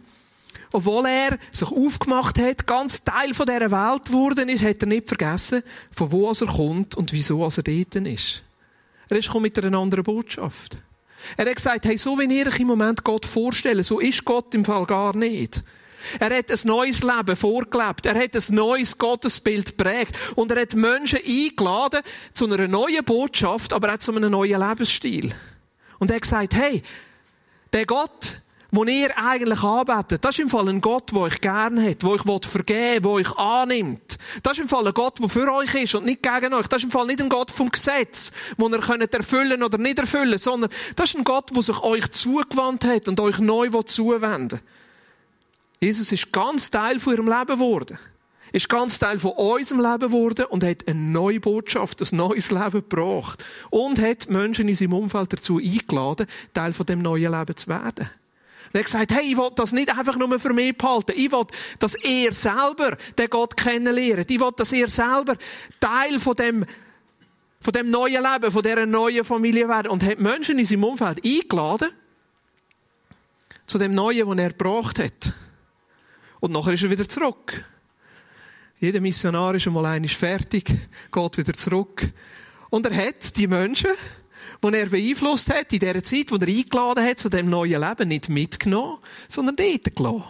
obwohl 0.72 1.06
er 1.06 1.38
sich 1.52 1.70
aufgemacht 1.70 2.38
hat, 2.38 2.66
ganz 2.66 3.04
Teil 3.04 3.34
von 3.34 3.46
dieser 3.46 3.70
Welt 3.70 4.06
geworden 4.06 4.48
ist, 4.48 4.64
hat 4.64 4.82
er 4.82 4.88
nicht 4.88 5.08
vergessen, 5.08 5.62
von 5.90 6.10
wo 6.10 6.30
er 6.30 6.46
kommt 6.46 6.96
und 6.96 7.12
wieso 7.12 7.44
er 7.44 7.50
dort 7.50 7.94
ist. 8.06 8.45
Er 9.08 9.16
ist 9.16 9.34
mit 9.34 9.58
einer 9.58 9.78
anderen 9.78 10.04
Botschaft. 10.04 10.78
Er 11.36 11.46
hat 11.46 11.56
gesagt, 11.56 11.84
hey, 11.86 11.96
so 11.96 12.18
wie 12.18 12.32
ihr 12.32 12.46
euch 12.46 12.60
im 12.60 12.68
Moment 12.68 13.02
Gott 13.04 13.26
vorstellen, 13.26 13.82
so 13.82 14.00
ist 14.00 14.24
Gott 14.24 14.54
im 14.54 14.64
Fall 14.64 14.86
gar 14.86 15.16
nicht. 15.16 15.62
Er 16.20 16.36
hat 16.36 16.50
ein 16.50 16.58
neues 16.64 17.02
Leben 17.02 17.36
vorgelebt. 17.36 18.06
Er 18.06 18.14
hat 18.14 18.34
ein 18.34 18.54
neues 18.54 18.96
Gottesbild 18.96 19.76
prägt. 19.76 20.16
Und 20.36 20.52
er 20.52 20.62
hat 20.62 20.74
Menschen 20.74 21.18
eingeladen 21.18 22.00
zu 22.32 22.46
einer 22.46 22.68
neuen 22.68 23.04
Botschaft, 23.04 23.72
aber 23.72 23.94
auch 23.94 23.98
zu 23.98 24.14
einem 24.14 24.30
neuen 24.30 24.60
Lebensstil. 24.60 25.34
Und 25.98 26.10
er 26.10 26.16
hat 26.16 26.22
gesagt, 26.22 26.54
hey, 26.54 26.82
der 27.72 27.86
Gott, 27.86 28.40
wo 28.70 28.84
ihr 28.84 29.16
eigentlich 29.16 29.62
anbetet, 29.62 30.24
das 30.24 30.36
ist 30.36 30.40
im 30.40 30.50
Fall 30.50 30.68
ein 30.68 30.80
Gott, 30.80 31.12
der 31.12 31.20
euch 31.20 31.40
gerne 31.40 31.90
hat, 31.90 32.02
der 32.02 32.10
euch 32.10 32.22
vergeben 32.22 33.04
will, 33.04 33.22
der 33.22 33.30
euch 33.30 33.38
annimmt. 33.38 34.18
Das 34.42 34.54
ist 34.54 34.60
im 34.60 34.68
Fall 34.68 34.86
ein 34.86 34.94
Gott, 34.94 35.20
der 35.20 35.28
für 35.28 35.52
euch 35.52 35.74
ist 35.74 35.94
und 35.94 36.04
nicht 36.04 36.22
gegen 36.22 36.52
euch. 36.52 36.66
Das 36.66 36.78
ist 36.78 36.84
im 36.84 36.90
Fall 36.90 37.06
nicht 37.06 37.20
ein 37.20 37.28
Gott 37.28 37.50
vom 37.50 37.70
Gesetz, 37.70 38.32
wo 38.56 38.68
ihr 38.68 38.78
könnt 38.80 39.14
erfüllen 39.14 39.62
oder 39.62 39.78
nicht 39.78 39.98
erfüllen, 39.98 40.38
sondern 40.38 40.70
das 40.96 41.10
ist 41.10 41.16
ein 41.16 41.24
Gott, 41.24 41.54
der 41.54 41.62
sich 41.62 41.80
euch 41.82 42.10
zugewandt 42.10 42.84
hat 42.84 43.08
und 43.08 43.20
euch 43.20 43.38
neu 43.38 43.68
zuwenden 43.82 44.60
Jesus 45.80 46.10
ist 46.10 46.32
ganz 46.32 46.70
Teil 46.70 46.98
von 46.98 47.14
ihrem 47.14 47.26
Leben 47.26 47.46
geworden. 47.46 47.98
Ist 48.52 48.68
ganz 48.68 48.98
Teil 48.98 49.18
von 49.18 49.32
unserem 49.32 49.80
Leben 49.80 50.08
geworden 50.08 50.46
und 50.46 50.64
hat 50.64 50.88
eine 50.88 50.98
neue 50.98 51.40
Botschaft, 51.40 52.00
ein 52.00 52.16
neues 52.16 52.50
Leben 52.50 52.84
gebracht. 52.88 53.44
Und 53.70 54.00
hat 54.00 54.30
Menschen 54.30 54.68
in 54.68 54.74
seinem 54.74 54.94
Umfeld 54.94 55.32
dazu 55.32 55.58
eingeladen, 55.58 56.26
Teil 56.54 56.72
von 56.72 56.86
dem 56.86 57.02
neuen 57.02 57.32
Leben 57.32 57.56
zu 57.56 57.68
werden. 57.68 58.08
Er 58.72 58.80
hat 58.80 58.86
gesagt, 58.86 59.12
hey, 59.12 59.32
ich 59.32 59.36
will 59.36 59.50
das 59.54 59.72
nicht 59.72 59.96
einfach 59.96 60.16
nur 60.16 60.38
für 60.38 60.52
mich 60.52 60.76
behalten. 60.76 61.12
Ich 61.16 61.30
will, 61.30 61.46
dass 61.78 61.94
er 61.96 62.32
selber 62.32 62.96
den 63.18 63.30
Gott 63.30 63.56
kennenlernt. 63.56 64.30
Ich 64.30 64.40
will, 64.40 64.52
dass 64.56 64.72
er 64.72 64.88
selber 64.88 65.36
Teil 65.80 66.20
von 66.20 66.34
dem, 66.34 66.64
von 67.60 67.72
dem 67.72 67.90
neuen 67.90 68.22
Leben, 68.22 68.50
von 68.50 68.62
dieser 68.62 68.86
neuen 68.86 69.24
Familie 69.24 69.68
werden. 69.68 69.90
Und 69.90 70.04
hat 70.04 70.18
Menschen 70.18 70.58
in 70.58 70.64
seinem 70.64 70.84
Umfeld 70.84 71.24
eingeladen, 71.24 71.88
zu 73.66 73.78
dem 73.78 73.94
Neuen, 73.94 74.28
was 74.28 74.38
er 74.38 74.50
gebracht 74.50 74.98
hat. 74.98 75.32
Und 76.40 76.52
nachher 76.52 76.74
ist 76.74 76.84
er 76.84 76.90
wieder 76.90 77.08
zurück. 77.08 77.64
Jeder 78.78 79.00
Missionar 79.00 79.54
ist 79.54 79.66
einmal 79.66 80.06
fertig, 80.08 80.66
geht 81.10 81.38
wieder 81.38 81.54
zurück. 81.54 82.08
Und 82.70 82.86
er 82.86 83.06
hat 83.06 83.36
die 83.36 83.46
Menschen, 83.46 83.90
die 84.62 84.74
er 84.74 84.86
beeinflusst 84.86 85.52
hat, 85.52 85.72
in 85.72 85.80
der 85.80 86.02
Zeit, 86.04 86.30
wo 86.30 86.36
er 86.36 86.48
eingeladen 86.48 87.04
hat 87.04 87.18
zu 87.18 87.28
dem 87.28 87.48
neuen 87.48 87.80
Leben, 87.80 88.08
nicht 88.08 88.28
mitgenommen, 88.28 88.98
sondern 89.28 89.56
dort 89.56 89.96
gelassen. 89.96 90.24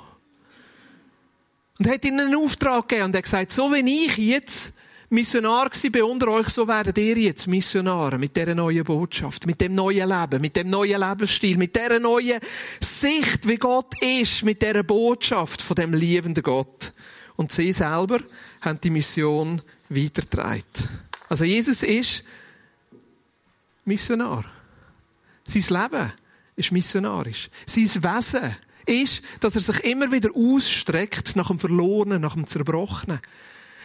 Und 1.78 1.88
hat 1.88 2.04
ihnen 2.04 2.20
einen 2.20 2.36
Auftrag 2.36 2.88
gegeben 2.88 3.06
und 3.06 3.16
hat 3.16 3.24
gesagt, 3.24 3.52
so 3.52 3.72
wie 3.72 4.04
ich 4.06 4.16
jetzt 4.16 4.78
Missionar 5.08 5.66
war 5.66 5.90
bei 5.90 6.02
unter 6.02 6.28
euch, 6.28 6.48
so 6.48 6.66
werdet 6.66 6.98
ihr 6.98 7.16
jetzt 7.16 7.46
Missionare 7.46 8.18
mit 8.18 8.34
dieser 8.34 8.56
neuen 8.56 8.82
Botschaft, 8.82 9.46
mit 9.46 9.60
dem 9.60 9.74
neuen 9.74 10.08
Leben, 10.08 10.40
mit 10.40 10.56
dem 10.56 10.68
neuen 10.68 11.00
Lebensstil, 11.00 11.56
mit 11.56 11.76
dieser 11.76 12.00
neuen 12.00 12.40
Sicht, 12.80 13.46
wie 13.46 13.56
Gott 13.56 13.94
ist, 14.02 14.42
mit 14.42 14.62
dieser 14.62 14.82
Botschaft 14.82 15.62
von 15.62 15.76
dem 15.76 15.94
liebenden 15.94 16.42
Gott. 16.42 16.92
Und 17.36 17.52
sie 17.52 17.72
selber 17.72 18.18
haben 18.62 18.80
die 18.80 18.90
Mission 18.90 19.62
weitergetragen. 19.90 20.64
Also 21.28 21.44
Jesus 21.44 21.84
ist 21.84 22.24
Missionar. 23.86 24.44
Sein 25.44 25.80
Leben 25.80 26.12
ist 26.56 26.72
missionarisch. 26.72 27.48
Sein 27.66 27.84
Wesen 27.84 28.56
ist, 28.84 29.22
dass 29.40 29.54
er 29.54 29.60
sich 29.60 29.84
immer 29.84 30.10
wieder 30.10 30.30
ausstreckt 30.34 31.36
nach 31.36 31.48
dem 31.48 31.58
Verlorenen, 31.58 32.20
nach 32.20 32.34
dem 32.34 32.46
Zerbrochenen. 32.46 33.20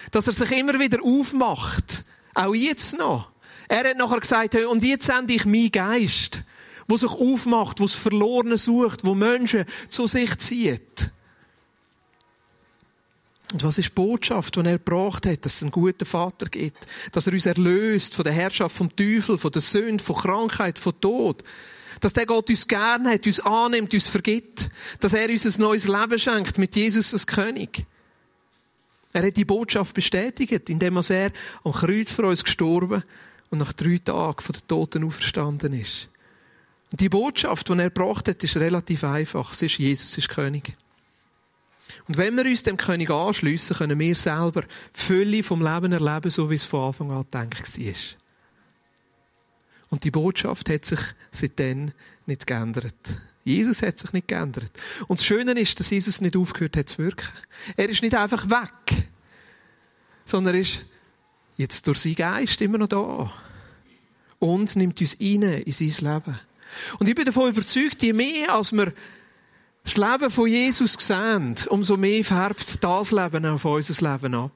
Dass 0.10 0.28
er 0.28 0.34
sich 0.34 0.52
immer 0.52 0.80
wieder 0.80 1.04
aufmacht. 1.04 2.04
Auch 2.34 2.56
jetzt 2.56 2.98
noch. 2.98 3.32
Er 3.68 3.90
hat 3.90 3.98
nachher 3.98 4.20
gesagt, 4.20 4.56
und 4.56 4.84
jetzt 4.84 5.06
sende 5.06 5.34
ich 5.34 5.46
meinen 5.46 5.72
Geist, 5.72 6.44
wo 6.88 6.98
sich 6.98 7.12
aufmacht, 7.12 7.80
wo 7.80 7.86
es 7.86 7.94
Verlorene 7.94 8.58
sucht, 8.58 9.06
wo 9.06 9.14
Menschen 9.14 9.66
zu 9.88 10.08
sich 10.08 10.36
zieht. 10.40 11.12
Und 13.52 13.64
was 13.64 13.78
ist 13.78 13.90
die 13.90 13.94
Botschaft, 13.96 14.56
die 14.56 14.62
er 14.62 14.78
gebracht 14.78 15.26
hat, 15.26 15.46
dass 15.46 15.56
es 15.56 15.62
einen 15.62 15.72
guten 15.72 16.06
Vater 16.06 16.48
gibt? 16.48 16.88
Dass 17.12 17.28
er 17.28 17.34
uns 17.34 17.46
erlöst 17.46 18.16
von 18.16 18.24
der 18.24 18.34
Herrschaft 18.34 18.76
vom 18.76 18.96
Teufel, 18.96 19.38
von 19.38 19.52
der 19.52 19.62
Sünde, 19.62 20.04
von 20.04 20.16
Krankheit, 20.16 20.80
von 20.80 21.00
Tod. 21.02 21.44
Dass 22.00 22.14
der 22.14 22.26
Gott 22.26 22.50
uns 22.50 22.68
gern 22.68 23.08
hat, 23.08 23.28
uns 23.28 23.42
annimmt, 23.42 23.94
uns 23.94 24.08
vergibt. 24.08 24.70
Dass 25.02 25.14
er 25.14 25.30
uns 25.30 25.46
ein 25.46 25.62
neues 25.62 25.88
Leben 25.88 26.18
schenkt 26.18 26.58
mit 26.58 26.76
Jesus 26.76 27.14
als 27.14 27.28
König. 27.28 27.86
Er 29.14 29.28
hat 29.28 29.36
die 29.36 29.46
Botschaft 29.46 29.94
bestätigt, 29.94 30.70
indem 30.70 30.98
er 30.98 31.32
am 31.64 31.74
Kreuz 31.74 32.12
für 32.12 32.26
uns 32.26 32.46
gestorben 32.46 33.04
und 33.50 33.60
nach 33.60 33.74
drei 33.74 33.98
Tagen 33.98 34.42
von 34.42 34.54
den 34.54 34.68
Toten 34.68 35.04
auferstanden 35.04 35.74
ist. 35.74 36.08
Und 36.92 37.02
die 37.02 37.10
Botschaft, 37.10 37.68
die 37.68 37.74
er 37.74 37.90
gebracht 37.90 38.30
hat, 38.30 38.42
ist 38.44 38.56
relativ 38.56 39.04
einfach. 39.04 39.52
Es 39.52 39.62
ist 39.62 39.78
Jesus 39.78 40.18
ist 40.18 40.30
König. 40.30 40.76
Und 42.08 42.18
wenn 42.18 42.36
wir 42.36 42.46
uns 42.46 42.64
dem 42.64 42.78
König 42.78 43.10
anschliessen, 43.10 43.78
können 43.78 44.00
wir 44.00 44.16
selber 44.16 44.62
die 44.62 45.00
Fülle 45.00 45.44
vom 45.44 45.62
Leben 45.62 45.92
erleben, 45.92 46.30
so 46.30 46.50
wie 46.50 46.56
es 46.56 46.64
von 46.64 46.88
Anfang 46.88 47.12
an 47.12 47.24
gedacht 47.24 47.80
war. 47.80 47.94
Und 49.90 50.04
die 50.04 50.12
Botschaft 50.12 50.70
hat 50.70 50.86
sich 50.86 51.00
seitdem 51.32 51.92
nicht 52.26 52.48
geändert. 52.48 52.96
Jesus 53.44 53.82
hat 53.82 54.00
sich 54.00 54.14
nicht 54.14 54.28
geändert. 54.28 54.72
Und 55.08 55.20
das 55.20 55.26
Schöne 55.26 55.60
ist, 55.60 55.80
dass 55.80 55.90
Jesus 55.90 56.22
nicht 56.22 56.38
aufgehört 56.38 56.78
hat 56.78 56.90
zu 56.90 57.00
wirken. 57.00 57.28
Er 57.76 57.90
ist 57.90 58.02
nicht 58.02 58.16
einfach 58.16 58.50
weg, 58.50 59.10
sondern 60.24 60.56
er 60.56 60.62
ist 60.62 60.86
jetzt 61.58 61.88
durch 61.88 62.00
seinen 62.00 62.16
Geist 62.16 62.62
immer 62.62 62.78
noch 62.78 62.88
da. 62.88 63.32
Und 64.40 64.76
nimmt 64.76 65.02
uns 65.02 65.18
rein 65.20 65.44
in 65.44 65.72
sein 65.72 66.14
Leben. 66.14 66.40
Und 67.00 67.10
ich 67.10 67.16
bin 67.16 67.26
davon 67.26 67.50
überzeugt, 67.50 68.02
je 68.02 68.14
mehr 68.14 68.54
als 68.54 68.72
wir 68.72 68.94
das 69.84 69.98
Leben 69.98 70.30
von 70.30 70.48
Jesus 70.48 70.94
sehen, 70.94 71.56
umso 71.70 71.98
mehr 71.98 72.24
färbt 72.24 72.84
das 72.84 73.12
Leben 73.12 73.46
auf 73.46 73.66
unser 73.66 74.12
Leben 74.12 74.36
ab. 74.36 74.52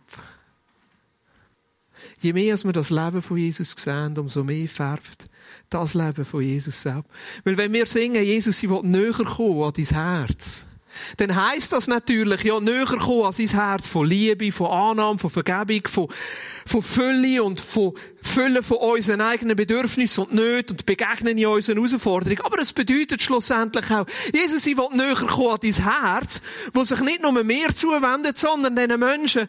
Je 2.22 2.34
mehr 2.34 2.58
wir 2.58 2.74
das 2.74 2.90
Leben 2.90 3.22
von 3.22 3.38
Jesus 3.38 3.72
sehen, 3.72 4.18
umso 4.18 4.44
mehr 4.44 4.68
färbt 4.68 5.28
das 5.70 5.94
Leben 5.94 6.26
von 6.26 6.42
Jesus 6.42 6.86
ab. 6.86 7.06
Weil 7.44 7.58
wenn 7.58 7.74
wir 7.74 7.86
singen, 7.86 8.24
Jesus, 8.24 8.62
ich 8.62 8.70
will 8.70 8.82
näher 8.84 9.14
kommen 9.14 9.64
an 9.64 9.74
dein 9.76 9.86
Herz, 9.86 10.68
dann 11.18 11.36
heisst 11.36 11.74
das 11.74 11.88
natürlich, 11.88 12.44
ja, 12.44 12.60
näher 12.60 12.86
kommen 12.86 13.26
an 13.26 13.32
sein 13.32 13.48
Herz 13.48 13.88
von 13.88 14.08
Liebe, 14.08 14.52
von 14.52 14.68
Annahme, 14.68 15.20
von 15.20 15.30
Vergebung, 15.30 15.88
von, 15.88 16.08
von 16.66 16.82
Fülle 16.84 17.44
und 17.44 17.60
von 17.60 17.94
Fülle 18.22 18.64
von 18.64 18.78
unseren 18.78 19.22
eigenen 19.22 19.56
Bedürfnissen 19.56 20.26
und 20.26 20.34
Nöten 20.34 20.72
und 20.72 20.86
begegnen 20.86 21.38
in 21.38 21.46
unseren 21.46 21.78
Herausforderungen. 21.78 22.42
Aber 22.44 22.60
es 22.60 22.74
bedeutet 22.74 23.22
schlussendlich 23.22 23.90
auch, 23.92 24.06
Jesus, 24.34 24.66
ich 24.66 24.78
will 24.78 24.90
näher 24.94 25.16
kommen 25.16 25.52
an 25.52 25.60
dein 25.62 25.74
Herz, 25.74 26.42
wo 26.74 26.84
sich 26.84 27.00
nicht 27.02 27.22
nur 27.22 27.44
mehr 27.44 27.76
zuwendet, 27.76 28.38
sondern 28.38 28.76
den 28.76 29.00
Menschen, 29.00 29.48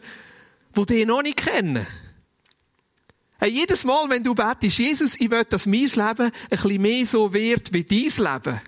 die 0.75 0.85
dich 0.85 1.05
noch 1.05 1.23
nicht 1.23 1.37
kennen. 1.37 1.85
Hey, 3.39 3.51
jedes 3.51 3.83
Mal, 3.83 4.09
wenn 4.09 4.23
du 4.23 4.33
betest, 4.33 4.79
Jesus, 4.79 5.19
ich 5.19 5.29
will, 5.29 5.43
dass 5.45 5.67
mein 5.67 5.81
Leben 5.81 5.99
ein 5.99 6.31
bisschen 6.49 6.81
mehr 6.81 7.05
so 7.05 7.33
wird 7.33 7.71
wie 7.71 7.83
dein 7.83 8.33
Leben 8.33 8.61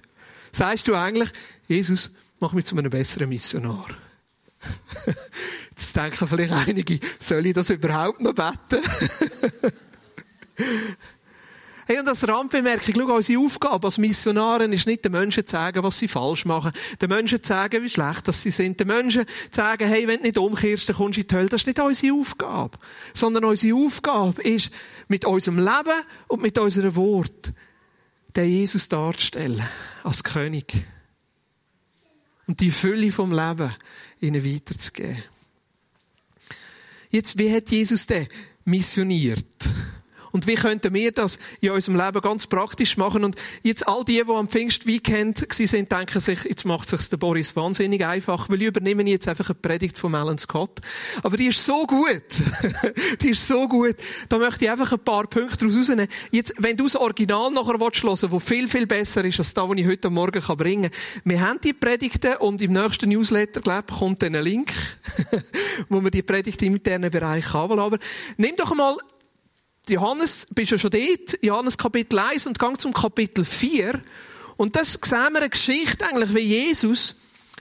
Sagst 0.51 0.87
du 0.87 0.95
eigentlich, 0.95 1.29
Jesus, 1.67 2.11
mach 2.39 2.53
mich 2.53 2.65
zu 2.65 2.77
einem 2.77 2.89
besseren 2.89 3.29
Missionar? 3.29 3.87
Jetzt 5.69 5.95
denken 5.95 6.27
vielleicht 6.27 6.53
einige, 6.53 6.99
soll 7.19 7.45
ich 7.45 7.53
das 7.53 7.69
überhaupt 7.69 8.21
noch 8.21 8.33
beten? 8.33 8.83
Hey, 11.89 11.97
und 11.97 12.07
als 12.07 12.27
Randbemerkung, 12.27 12.93
schau, 12.95 13.15
unsere 13.15 13.39
Aufgabe 13.39 13.87
als 13.87 13.97
Missionaren 13.97 14.71
ist 14.73 14.85
nicht, 14.85 15.03
den 15.03 15.11
Menschen 15.11 15.47
zu 15.47 15.53
sagen, 15.53 15.81
was 15.81 15.97
sie 15.97 16.07
falsch 16.07 16.45
machen. 16.45 16.71
Den 17.01 17.09
Menschen 17.09 17.41
zu 17.41 17.47
sagen, 17.47 17.83
wie 17.83 17.89
schlecht 17.89 18.27
dass 18.27 18.43
sie 18.43 18.51
sind. 18.51 18.79
Den 18.79 18.89
Menschen 18.89 19.25
zu 19.25 19.59
sagen, 19.59 19.87
hey, 19.87 20.07
wenn 20.07 20.17
du 20.17 20.25
nicht 20.25 20.37
umkehrst, 20.37 20.87
dann 20.87 20.97
kommst 20.97 21.17
du 21.17 21.21
in 21.21 21.27
die 21.27 21.35
Hölle. 21.35 21.49
Das 21.49 21.61
ist 21.61 21.65
nicht 21.65 21.79
unsere 21.79 22.13
Aufgabe. 22.13 22.77
Sondern 23.15 23.45
unsere 23.45 23.75
Aufgabe 23.75 24.39
ist, 24.43 24.71
mit 25.07 25.25
unserem 25.25 25.57
Leben 25.57 26.03
und 26.27 26.43
mit 26.43 26.59
unserem 26.59 26.95
Wort, 26.95 27.53
den 28.35 28.47
Jesus 28.47 28.87
darzustellen. 28.87 29.63
Als 30.03 30.23
König. 30.23 30.85
Und 32.49 32.61
die 32.61 32.71
Fülle 32.71 33.11
vom 33.11 33.31
Leben 33.31 33.75
ihnen 34.21 34.43
weiterzugeben. 34.43 35.21
Jetzt, 37.11 37.37
wie 37.37 37.53
hat 37.53 37.69
Jesus 37.69 38.07
denn 38.07 38.27
missioniert? 38.65 39.69
Und 40.31 40.47
wie 40.47 40.55
könnten 40.55 40.93
wir 40.93 41.11
das 41.11 41.39
in 41.61 41.71
unserem 41.71 41.97
Leben 41.97 42.21
ganz 42.21 42.47
praktisch 42.47 42.97
machen? 42.97 43.23
Und 43.23 43.35
jetzt 43.63 43.87
all 43.87 44.03
die, 44.03 44.23
die 44.25 44.31
am 44.31 44.47
Pfingstweekend 44.47 45.47
sind, 45.51 45.91
denken 45.91 46.19
sich, 46.19 46.43
jetzt 46.43 46.65
macht 46.65 46.89
sich 46.89 47.09
der 47.09 47.17
Boris 47.17 47.55
wahnsinnig 47.55 48.05
einfach, 48.05 48.49
weil 48.49 48.61
ich 48.61 48.67
übernehme 48.67 49.03
jetzt 49.03 49.27
einfach 49.27 49.49
eine 49.49 49.55
Predigt 49.55 49.97
von 49.97 50.13
Alan 50.15 50.37
Scott. 50.37 50.79
Aber 51.23 51.37
die 51.37 51.47
ist 51.47 51.63
so 51.63 51.85
gut. 51.85 52.23
die 53.21 53.29
ist 53.29 53.47
so 53.47 53.67
gut. 53.67 53.95
Da 54.29 54.37
möchte 54.37 54.65
ich 54.65 54.71
einfach 54.71 54.91
ein 54.91 54.99
paar 54.99 55.27
Punkte 55.27 55.57
daraus 55.57 55.77
rausnehmen. 55.77 56.07
Jetzt, 56.31 56.53
wenn 56.57 56.77
du 56.77 56.83
das 56.83 56.95
Original 56.95 57.51
nachher 57.51 57.79
willst 57.79 57.99
wo 58.31 58.39
viel, 58.39 58.67
viel 58.67 58.87
besser 58.87 59.23
ist 59.25 59.39
als 59.39 59.53
das, 59.53 59.67
was 59.67 59.77
ich 59.77 59.87
heute 59.87 60.09
Morgen 60.09 60.41
bringen 60.57 60.91
kann. 60.91 61.21
Wir 61.25 61.41
haben 61.41 61.59
die 61.61 61.73
Predigten 61.73 62.37
und 62.37 62.61
im 62.61 62.73
nächsten 62.73 63.09
Newsletter, 63.09 63.61
glaube 63.61 63.85
ich, 63.89 63.97
kommt 63.97 64.21
dann 64.21 64.35
ein 64.35 64.43
Link, 64.43 64.71
wo 65.89 66.01
wir 66.03 66.11
die 66.11 66.23
Predigt 66.23 66.61
im 66.61 66.75
internen 66.75 67.11
Bereich 67.11 67.53
haben. 67.53 67.79
Aber 67.79 67.97
nimm 68.37 68.55
doch 68.55 68.73
mal 68.75 68.97
Johannes, 69.89 70.47
bist 70.53 70.71
ja 70.71 70.77
schon 70.77 70.91
dort, 70.91 71.37
Johannes 71.41 71.77
Kapitel 71.77 72.19
1 72.19 72.47
und 72.47 72.59
gang 72.59 72.79
zum 72.79 72.93
Kapitel 72.93 73.43
4. 73.43 73.99
Und 74.57 74.75
das 74.75 74.93
sehen 74.93 75.31
wir 75.31 75.39
eine 75.39 75.49
Geschichte 75.49 76.05
eigentlich, 76.05 76.33
wie 76.33 76.39
Jesus 76.39 77.15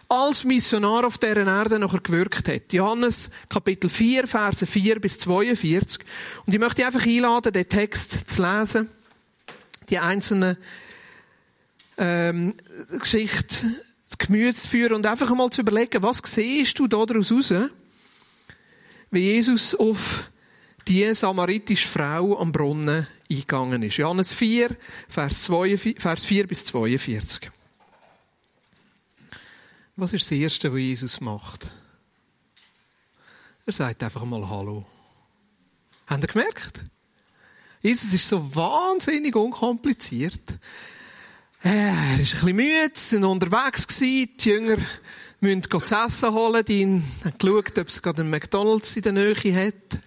als 0.09 0.45
Missionar 0.45 1.07
auf 1.07 1.19
dieser 1.19 1.47
Erde 1.47 1.79
nachher 1.79 2.01
gewirkt 2.01 2.49
hat. 2.49 2.73
Johannes 2.73 3.31
Kapitel 3.49 3.91
4, 3.91 4.27
Verse 4.27 4.67
4 4.67 5.01
bis 5.01 5.19
42. 5.19 6.01
Und 6.47 6.53
ich 6.53 6.59
möchte 6.61 6.85
einfach 6.85 7.05
einladen, 7.05 7.53
den 7.53 7.69
Text 7.69 8.31
zu 8.31 8.43
lesen, 8.43 8.89
die 9.91 9.99
einzelnen 9.99 10.57
ähm, 11.99 12.55
Geschichten 12.99 13.77
zu 14.19 14.69
führen 14.69 14.95
und 14.95 15.07
einfach 15.07 15.31
einmal 15.31 15.51
zu 15.51 15.61
überlegen, 15.61 16.03
was 16.03 16.23
siehst 16.25 16.79
du 16.79 16.87
da 16.87 17.05
daraus 17.05 17.31
raus, 17.31 17.53
wie 19.11 19.21
Jesus 19.21 19.75
auf 19.75 20.31
die 20.89 21.15
samaritische 21.15 21.87
Frau 21.87 22.39
am 22.41 22.51
Brunnen 22.51 23.07
eingegangen 23.31 23.83
ist. 23.83 23.99
Johannes 23.99 24.33
4, 24.33 24.75
Vers, 25.09 25.43
2, 25.45 25.77
Vers 25.99 26.25
4 26.25 26.47
bis 26.47 26.65
42. 26.65 27.51
Was 29.97 30.13
ist 30.15 30.23
das 30.23 30.33
Erste, 30.33 30.73
was 30.73 30.81
Jesus 30.81 31.21
macht? 31.21 31.69
Er 33.67 33.73
sagt 33.73 34.03
einfach 34.03 34.25
mal 34.25 34.49
Hallo. 34.49 34.87
Habt 36.07 36.25
ihr 36.25 36.29
gemerkt? 36.29 36.81
Jesus 37.83 38.15
ist 38.15 38.27
so 38.27 38.55
wahnsinnig 38.55 39.37
unkompliziert. 39.37 40.41
Er 41.61 42.19
ist 42.19 42.35
ein 42.35 42.41
bisschen 42.41 42.57
müde, 42.57 42.91
sind 42.95 43.25
unterwegs 43.25 43.87
die 43.99 44.31
Jünger 44.41 44.79
müssen 45.41 45.63
zu 45.63 45.79
essen 45.79 46.33
holen, 46.33 46.65
die 46.65 46.85
haben 46.85 47.05
geschaut, 47.39 47.79
ob 47.79 47.89
es 47.89 48.03
gerade 48.03 48.23
einen 48.23 48.31
McDonalds 48.31 48.97
in 48.97 49.03
der 49.03 49.13
Nähe 49.13 49.67
hat 49.67 50.01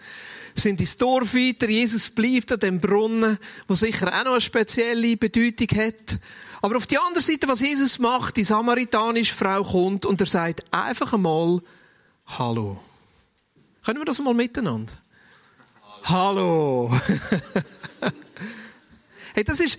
sind 0.56 0.82
ins 0.82 0.98
Dorf 0.98 1.34
weiter. 1.34 1.70
Jesus 1.70 2.10
bleibt 2.10 2.52
an 2.52 2.60
dem 2.60 2.80
Brunnen, 2.80 3.38
wo 3.68 3.76
sicher 3.76 4.08
auch 4.08 4.26
noch 4.26 4.32
eine 4.34 4.42
spezielle 4.42 5.18
Bedeutung 5.18 5.68
hat. 5.78 6.20
Aber 6.62 6.78
auf 6.78 6.88
die 6.88 6.98
andere 6.98 7.22
Seite, 7.22 7.48
was 7.48 7.62
Jesus 7.62 8.00
macht, 8.00 8.38
die 8.38 8.44
samaritanische 8.44 9.34
Frau 9.34 9.64
kommt 9.64 10.06
und 10.06 10.22
er 10.22 10.28
sagt 10.28 10.62
einfach 10.72 11.14
einmal 11.14 11.62
Hallo. 12.26 12.80
Können 13.84 14.00
wir 14.00 14.06
das 14.06 14.20
mal 14.20 14.34
miteinander? 14.34 14.94
Hallo. 16.04 16.92
hey, 19.34 19.44
das 19.44 19.60
ist 19.60 19.78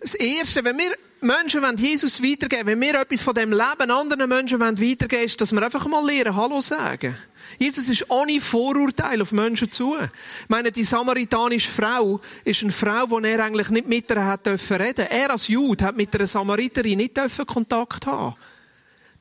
das 0.00 0.14
Erste, 0.14 0.64
wenn 0.64 0.78
wir 0.78 0.96
Menschen 1.20 1.62
wollen 1.62 1.76
Jesus 1.76 2.22
weitergeben, 2.22 2.66
wenn 2.66 2.80
wir 2.80 2.94
etwas 2.94 3.20
von 3.20 3.34
dem 3.34 3.52
Leben 3.52 3.90
anderen 3.90 4.28
Menschen 4.28 4.58
weitergeben 4.60 5.10
wollen, 5.12 5.24
ist, 5.24 5.40
dass 5.40 5.52
wir 5.52 5.62
einfach 5.62 5.86
mal 5.86 6.04
lernen, 6.04 6.34
Hallo 6.34 6.60
sagen. 6.62 7.14
Jesus 7.58 7.90
ist 7.90 8.10
ohne 8.10 8.40
Vorurteil 8.40 9.20
auf 9.20 9.32
Menschen 9.32 9.70
zu. 9.70 9.96
Ich 9.98 10.48
meine, 10.48 10.72
die 10.72 10.84
samaritanische 10.84 11.70
Frau 11.70 12.20
ist 12.44 12.62
eine 12.62 12.72
Frau, 12.72 13.20
die 13.20 13.28
er 13.28 13.44
eigentlich 13.44 13.68
nicht 13.68 13.86
mit 13.86 14.10
ihr 14.10 14.24
hat 14.24 14.46
dürfen 14.46 14.78
reden. 14.78 15.06
Er 15.10 15.30
als 15.30 15.48
Jude 15.48 15.84
hat 15.84 15.96
mit 15.96 16.14
einer 16.14 16.26
Samariterin 16.26 16.96
nicht 16.96 17.16
dürfen 17.16 17.44
Kontakt 17.44 18.06
haben. 18.06 18.34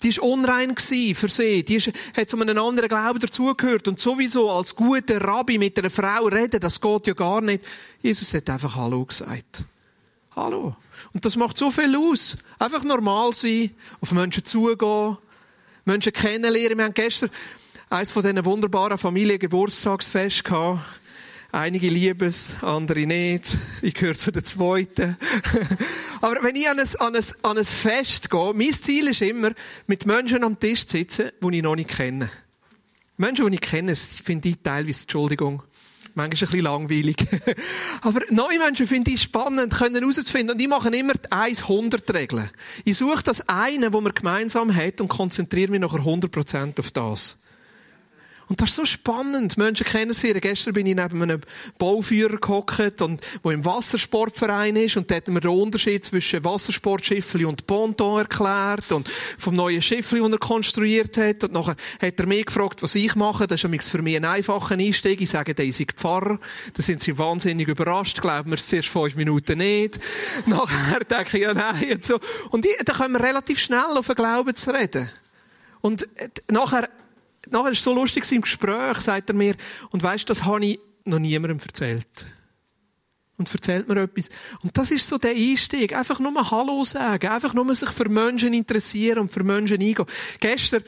Die 0.01 0.07
ist 0.07 0.19
unrein 0.19 0.77
für 0.77 1.27
sie. 1.27 1.65
Die 1.65 1.75
ist, 1.75 1.91
hat 2.15 2.29
zu 2.29 2.39
einem 2.39 2.57
anderen 2.57 2.87
Glauben 2.87 3.19
dazugehört. 3.19 3.89
Und 3.89 3.99
sowieso 3.99 4.49
als 4.49 4.73
guter 4.73 5.19
Rabbi 5.19 5.57
mit 5.57 5.77
einer 5.77 5.89
Frau 5.89 6.27
reden, 6.27 6.61
das 6.61 6.79
geht 6.79 7.07
ja 7.07 7.13
gar 7.13 7.41
nicht. 7.41 7.65
Jesus 8.01 8.33
hat 8.33 8.49
einfach 8.49 8.77
Hallo 8.77 9.03
gesagt. 9.03 9.65
Hallo. 10.39 10.73
Und 11.13 11.25
das 11.25 11.35
macht 11.35 11.57
so 11.57 11.69
viel 11.69 11.93
aus. 11.97 12.37
Einfach 12.59 12.85
normal 12.85 13.33
sein, 13.33 13.71
auf 13.99 14.13
Menschen 14.13 14.45
zugehen, 14.45 15.17
Menschen 15.83 16.13
kennenlernen. 16.13 16.77
Wir 16.77 16.85
haben 16.85 16.93
gestern 16.93 17.29
eines 17.89 18.11
von 18.11 18.23
diesen 18.23 18.45
wunderbaren 18.45 18.97
Familiengeburtstagsfest 18.97 20.45
gehabt. 20.45 20.79
Einige 21.51 21.89
lieben 21.89 22.25
es, 22.25 22.63
andere 22.63 23.05
nicht. 23.05 23.57
Ich 23.81 23.93
gehöre 23.93 24.15
zu 24.15 24.31
der 24.31 24.45
zweiten. 24.45 25.17
Aber 26.21 26.41
wenn 26.41 26.55
ich 26.55 26.69
an 26.69 26.79
ein, 26.79 26.87
an, 26.99 27.15
ein, 27.17 27.25
an 27.41 27.57
ein 27.57 27.65
Fest 27.65 28.29
gehe, 28.29 28.53
mein 28.53 28.71
Ziel 28.71 29.09
ist 29.09 29.21
immer, 29.21 29.51
mit 29.87 30.05
Menschen 30.05 30.45
am 30.45 30.57
Tisch 30.57 30.87
zu 30.87 30.99
sitzen, 30.99 31.31
die 31.41 31.57
ich 31.57 31.63
noch 31.63 31.75
nicht 31.75 31.89
kenne. 31.89 32.29
Menschen, 33.17 33.45
die 33.47 33.55
ich 33.55 33.61
kenne, 33.61 33.93
finde 33.93 34.47
ich 34.47 34.59
teilweise, 34.63 35.01
Entschuldigung, 35.01 35.63
manchmal 36.19 36.47
ein 36.47 36.51
bisschen 36.51 36.61
langweilig. 36.61 37.17
Aber 38.01 38.21
neue 38.29 38.59
Menschen 38.59 38.87
finde 38.87 39.11
ich 39.11 39.21
spannend, 39.21 39.73
können 39.73 39.95
herauszufinden. 39.95 40.55
Und 40.55 40.61
ich 40.61 40.67
mache 40.67 40.89
immer 40.89 41.13
die 41.13 41.29
1-100-Regel. 41.29 42.49
Ich 42.85 42.97
suche 42.97 43.23
das 43.23 43.47
eine, 43.47 43.93
wo 43.93 44.01
man 44.01 44.13
gemeinsam 44.13 44.75
hat 44.75 45.01
und 45.01 45.07
konzentriere 45.07 45.71
mich 45.71 45.81
nachher 45.81 45.99
100% 45.99 46.79
auf 46.79 46.91
das. 46.91 47.37
Und 48.49 48.59
das 48.61 48.69
ist 48.69 48.75
so 48.77 48.85
spannend. 48.85 49.57
Menschen 49.57 49.85
kennen 49.85 50.15
sie. 50.15 50.33
Gestern 50.33 50.73
bin 50.73 50.87
ich 50.87 50.95
neben 50.95 51.21
einem 51.21 51.41
Bauführer 51.77 52.37
gehockt 52.37 52.99
und, 53.03 53.21
wo 53.43 53.51
im 53.51 53.63
Wassersportverein 53.63 54.75
ist 54.75 54.97
und 54.97 55.09
da 55.09 55.15
hat 55.15 55.27
mir 55.27 55.39
den 55.39 55.51
Unterschied 55.51 56.03
zwischen 56.03 56.43
Wassersportschiffli 56.43 57.45
und 57.45 57.67
Ponton 57.67 58.21
erklärt 58.21 58.91
und 58.91 59.07
vom 59.37 59.55
neuen 59.55 59.83
Schiffli, 59.83 60.19
das 60.19 60.31
er 60.31 60.37
konstruiert 60.39 61.15
hat. 61.17 61.43
Und 61.43 61.53
nachher 61.53 61.75
hat 62.01 62.19
er 62.19 62.25
mich 62.25 62.47
gefragt, 62.47 62.81
was 62.81 62.95
ich 62.95 63.15
mache. 63.15 63.45
Das 63.45 63.63
ist 63.63 63.89
für 63.89 64.01
mich 64.01 64.15
ein 64.15 64.25
einfacher 64.25 64.73
Einstieg. 64.73 65.21
Ich 65.21 65.29
sage, 65.29 65.53
der 65.53 65.71
sind 65.71 65.91
Pfarrer. 65.91 66.39
Da 66.73 66.81
sind 66.81 67.03
sie 67.03 67.15
wahnsinnig 67.19 67.67
überrascht. 67.67 68.19
Glauben 68.19 68.49
wir 68.49 68.57
es 68.57 68.67
zuerst 68.67 68.89
fünf 68.89 69.15
Minuten 69.15 69.59
nicht. 69.59 69.99
nachher 70.47 71.01
denke 71.01 71.37
ich, 71.37 71.43
ja, 71.43 71.53
nein, 71.53 71.91
und 71.93 72.03
so. 72.03 72.19
Und 72.49 72.65
da 72.83 72.93
können 72.93 73.13
wir 73.13 73.21
relativ 73.21 73.59
schnell 73.59 73.95
auf 73.95 74.07
den 74.07 74.15
Glauben 74.15 74.55
zu 74.55 74.71
reden. 74.71 75.07
Und 75.81 76.03
äh, 76.17 76.29
nachher 76.49 76.89
nachher 77.51 77.71
ist 77.71 77.83
so 77.83 77.93
lustig 77.93 78.29
im 78.31 78.41
Gespräch, 78.41 78.97
sagt 78.97 79.29
er 79.29 79.35
mir, 79.35 79.55
und 79.91 80.01
weißt, 80.01 80.29
das 80.29 80.43
habe 80.45 80.65
ich 80.65 80.79
noch 81.05 81.19
niemandem 81.19 81.59
erzählt. 81.59 82.25
Und 83.37 83.53
erzählt 83.53 83.87
mir 83.87 84.01
etwas. 84.01 84.29
Und 84.63 84.77
das 84.77 84.91
ist 84.91 85.07
so 85.07 85.17
der 85.17 85.31
Einstieg. 85.31 85.95
Einfach 85.95 86.19
nur 86.19 86.51
Hallo 86.51 86.83
sagen. 86.83 87.29
Einfach 87.29 87.53
nur 87.53 87.73
sich 87.73 87.89
für 87.89 88.09
Menschen 88.09 88.53
interessieren 88.53 89.19
und 89.19 89.31
für 89.31 89.45
Menschen 89.45 89.81
eingehen. 89.81 90.05
Gestern, 90.41 90.83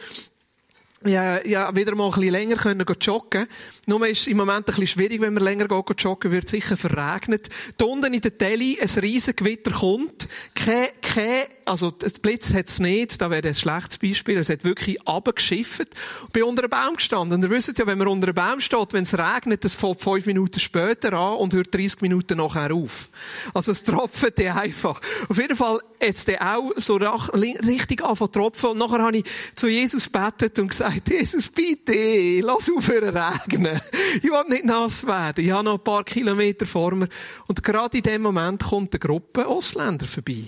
ja, 1.05 1.45
ja, 1.45 1.75
wieder 1.75 1.95
mal 1.95 2.05
ein 2.05 2.11
bisschen 2.11 2.31
länger 2.31 2.55
können 2.57 2.85
joggen. 3.01 3.47
Nur 3.87 4.07
ist 4.07 4.27
im 4.27 4.37
Moment 4.37 4.59
ein 4.59 4.63
bisschen 4.65 4.87
schwierig, 4.87 5.19
wenn 5.21 5.33
man 5.33 5.43
länger 5.43 5.67
gehen 5.67 5.83
joggen, 5.97 6.31
wird 6.31 6.47
sicher 6.47 6.77
verregnet. 6.77 7.49
Da 7.77 7.85
unten 7.85 8.13
in 8.13 8.21
der 8.21 8.37
Tele 8.37 8.77
ein 8.79 8.89
riesen 9.01 9.35
Gewitter 9.35 9.71
kommt. 9.71 10.27
Kein, 10.53 10.89
kein, 11.01 11.45
also, 11.65 11.89
das 11.89 12.19
Blitz 12.19 12.53
hat's 12.53 12.79
nicht. 12.79 13.19
Da 13.19 13.31
wäre 13.31 13.47
ein 13.47 13.55
schlechtes 13.55 13.97
Beispiel. 13.97 14.37
Es 14.37 14.49
hat 14.49 14.63
wirklich 14.63 14.97
runtergeschifft. 15.07 15.87
Und 16.21 16.33
bin 16.33 16.43
unter 16.43 16.63
einem 16.63 16.69
Baum 16.69 16.95
gestanden. 16.95 17.35
Und 17.35 17.43
ihr 17.43 17.49
wisst 17.49 17.79
ja, 17.79 17.87
wenn 17.87 17.97
man 17.97 18.07
unter 18.07 18.27
einem 18.27 18.35
Baum 18.35 18.59
steht, 18.59 18.93
wenn 18.93 19.03
es 19.03 19.17
regnet, 19.17 19.63
das 19.63 19.73
fällt 19.73 19.99
fünf 19.99 20.25
Minuten 20.27 20.59
später 20.59 21.13
an 21.13 21.37
und 21.37 21.53
hört 21.53 21.73
30 21.73 22.01
Minuten 22.01 22.37
nachher 22.37 22.73
auf. 22.73 23.09
Also, 23.53 23.71
es 23.71 23.83
tropft 23.83 24.37
die 24.37 24.49
einfach. 24.49 25.01
Auf 25.27 25.37
jeden 25.37 25.55
Fall, 25.55 25.79
jetzt 25.99 26.27
der 26.27 26.55
auch 26.55 26.71
so 26.77 26.97
richtig 26.97 28.03
anfangen 28.03 28.31
zu 28.33 28.39
tropfen. 28.39 28.69
Und 28.71 28.77
nachher 28.77 28.99
habe 28.99 29.17
ich 29.17 29.25
zu 29.55 29.67
Jesus 29.67 30.09
betet 30.09 30.59
und 30.59 30.67
gesagt, 30.67 30.90
gesagt, 30.99 31.09
Jesus, 31.09 31.49
bitte, 31.49 32.39
lass 32.41 32.69
aufhören 32.69 33.15
regnen. 33.15 33.79
Ich 34.15 34.23
will 34.23 34.43
nicht 34.49 34.65
nass 34.65 35.05
werden. 35.05 35.43
Ich 35.43 35.51
habe 35.51 35.63
noch 35.63 35.77
ein 35.77 35.83
paar 35.83 36.03
Kilometer 36.03 36.65
vor 36.65 36.95
mir. 36.95 37.07
Und 37.47 37.63
gerade 37.63 37.97
in 37.97 38.03
dem 38.03 38.21
Moment 38.21 38.63
kommt 38.63 38.93
eine 38.93 38.99
Gruppe 38.99 39.47
Ausländer 39.47 40.05
vorbei. 40.05 40.45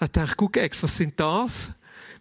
Ich 0.00 0.08
dachte, 0.08 0.34
guck, 0.36 0.56
Ex, 0.56 0.82
was 0.82 0.96
sind 0.96 1.18
das? 1.20 1.70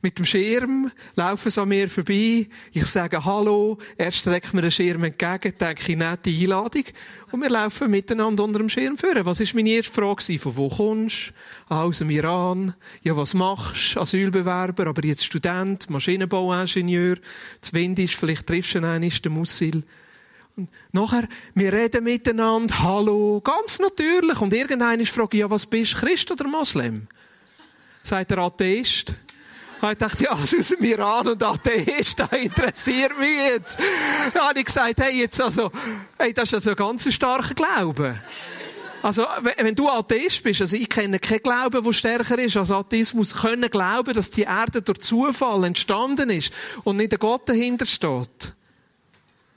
Mit 0.02 0.18
dem 0.18 0.26
Schirm 0.26 0.90
laufen 1.18 1.52
sie 1.52 1.62
an 1.62 1.68
mir 1.68 1.90
vorbei. 1.90 2.48
Ich 2.72 2.86
sage 2.86 3.26
Hallo. 3.26 3.78
Er 3.98 4.14
streckt 4.14 4.54
mir 4.54 4.62
den 4.62 4.72
Schirm 4.72 5.04
entgegen, 5.04 5.54
denke 5.58 5.92
ich, 5.92 5.98
nette 5.98 6.30
Einladung. 6.30 6.86
Und 7.32 7.42
wir 7.42 7.50
laufen 7.50 7.92
miteinander 7.92 8.46
unter 8.46 8.60
dem 8.60 8.70
Schirm 8.70 8.98
führen. 8.98 9.26
Was 9.26 9.42
ist 9.42 9.56
meine 9.56 9.72
erste 9.72 9.92
Frage? 9.92 10.40
Von 10.40 10.56
wo 10.56 10.70
kommst 10.70 11.34
du? 11.68 11.76
Aus 11.76 11.98
dem 11.98 12.12
Iran. 12.12 12.76
Ja, 13.04 13.18
was 13.18 13.34
machst 13.34 13.98
du? 13.98 14.00
Asylbewerber, 14.00 14.88
aber 14.88 15.04
jetzt 15.04 15.26
Student, 15.26 15.90
Maschinenbauingenieur. 15.90 17.18
Das 17.60 17.74
Wind 17.74 18.00
ist, 18.00 18.16
vielleicht 18.16 18.48
triffst 18.48 18.76
du 18.76 18.82
einen, 18.82 19.10
der 19.10 19.32
Musil. 19.32 19.84
Und 20.56 20.70
nachher, 20.94 21.28
wir 21.56 21.74
reden 21.74 22.06
miteinander, 22.06 22.84
hallo, 22.84 23.42
ganz 23.42 23.80
natürlich. 23.80 24.40
Und 24.40 24.54
irgendeiner 24.54 25.06
fragt, 25.06 25.34
ja, 25.34 25.50
was 25.50 25.66
bist 25.66 25.94
du, 25.94 25.98
Christ 25.98 26.32
oder 26.32 26.48
Moslem? 26.48 27.08
Sagt 28.02 28.32
der 28.32 28.38
Atheist. 28.38 29.14
Ich 29.82 29.98
dachte, 29.98 30.24
ja, 30.26 30.32
aus 30.34 30.50
dem 30.52 30.84
Iran 30.84 31.28
und 31.28 31.42
Atheist, 31.42 32.20
das 32.20 32.32
interessiert 32.34 33.18
mich 33.18 33.38
jetzt. 33.54 33.80
Da 34.34 34.50
habe 34.50 34.60
ich 34.60 34.66
gesagt, 34.66 35.00
hey, 35.00 35.22
jetzt 35.22 35.40
also, 35.42 35.72
hey, 36.18 36.34
das 36.34 36.50
ist 36.50 36.56
also 36.56 36.72
ein 36.72 36.76
ganz 36.76 37.14
starker 37.14 37.54
Glaube. 37.54 38.20
Also, 39.02 39.26
wenn 39.58 39.76
du 39.76 39.88
Atheist 39.90 40.44
bist, 40.44 40.62
also 40.62 40.76
ich 40.76 40.90
kenne 40.90 41.20
keinen 41.20 41.42
Glauben, 41.42 41.84
der 41.84 41.94
stärker 41.94 42.38
ist 42.38 42.58
als 42.58 42.72
Atheismus, 42.72 43.34
können 43.34 43.70
glauben, 43.70 44.14
dass 44.14 44.30
die 44.30 44.42
Erde 44.42 44.82
durch 44.82 45.00
Zufall 45.00 45.64
entstanden 45.64 46.30
ist 46.30 46.54
und 46.84 46.98
nicht 46.98 47.14
der 47.14 47.20
Gott 47.20 47.48
dahinter 47.48 47.86
steht. 47.86 48.56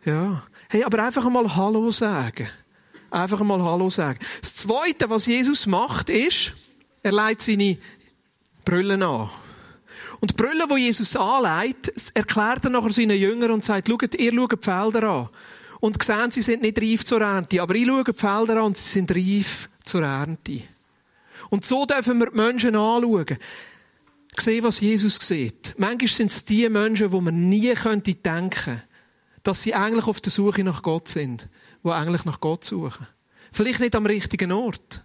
Ja. 0.05 0.45
Hey, 0.69 0.85
aber 0.85 1.03
einfach 1.03 1.27
einmal 1.27 1.57
Hallo 1.57 1.91
sagen. 1.91 2.49
Einfach 3.11 3.41
einmal 3.41 3.63
Hallo 3.63 3.91
sagen. 3.91 4.21
Das 4.41 4.55
Zweite, 4.55 5.11
was 5.11 5.27
Jesus 5.27 5.67
macht, 5.67 6.09
ist, 6.09 6.53
er 7.03 7.13
leitet 7.13 7.43
seine 7.43 7.79
Brüllen 8.65 9.03
an. 9.03 9.29
Und 10.23 10.31
die 10.31 10.35
Brille, 10.37 10.69
die 10.71 10.83
Jesus 10.83 11.17
anlegt, 11.17 11.93
erklärt 12.15 12.65
er 12.65 12.71
nachher 12.71 12.93
seinen 12.93 13.19
Jüngern 13.19 13.51
und 13.51 13.65
sagt, 13.65 13.89
schaut, 13.89 14.15
ihr 14.15 14.33
schaut 14.33 14.53
die 14.53 14.65
Felder 14.65 15.03
an. 15.03 15.29
Und 15.81 16.01
sehen, 16.01 16.31
sie 16.31 16.43
sind 16.43 16.63
nicht 16.63 16.81
reif 16.81 17.05
zur 17.05 17.23
Ernte. 17.23 17.61
Aber 17.61 17.75
ich 17.75 17.89
schaue 17.89 18.05
die 18.05 18.13
Felder 18.13 18.59
an 18.59 18.67
und 18.67 18.77
sie 18.77 18.89
sind 18.89 19.11
reif 19.11 19.69
zur 19.83 20.05
Ernte. 20.05 20.63
Und 21.51 21.67
so 21.67 21.87
dürfen 21.87 22.21
wir 22.21 22.31
die 22.31 22.37
Menschen 22.37 22.77
anschauen. 22.77 23.37
Sehen, 24.39 24.63
was 24.63 24.79
Jesus 24.79 25.17
sieht. 25.17 25.75
Manchmal 25.77 26.09
sind 26.09 26.31
es 26.31 26.45
die 26.45 26.69
Menschen, 26.69 27.11
wo 27.11 27.21
man 27.21 27.49
nie 27.49 27.75
könnte 27.75 28.15
denken, 28.15 28.81
dass 29.43 29.63
sie 29.65 29.75
eigentlich 29.75 30.07
auf 30.07 30.21
der 30.21 30.31
Suche 30.31 30.63
nach 30.63 30.83
Gott 30.83 31.09
sind. 31.09 31.49
Die 31.85 31.91
eigentlich 31.91 32.25
nach 32.25 32.41
Gott 32.41 32.63
suchen. 32.63 33.09
Vielleicht 33.51 33.81
nicht 33.81 33.97
am 33.97 34.07
richtigen 34.07 34.53
Ort. 34.53 35.05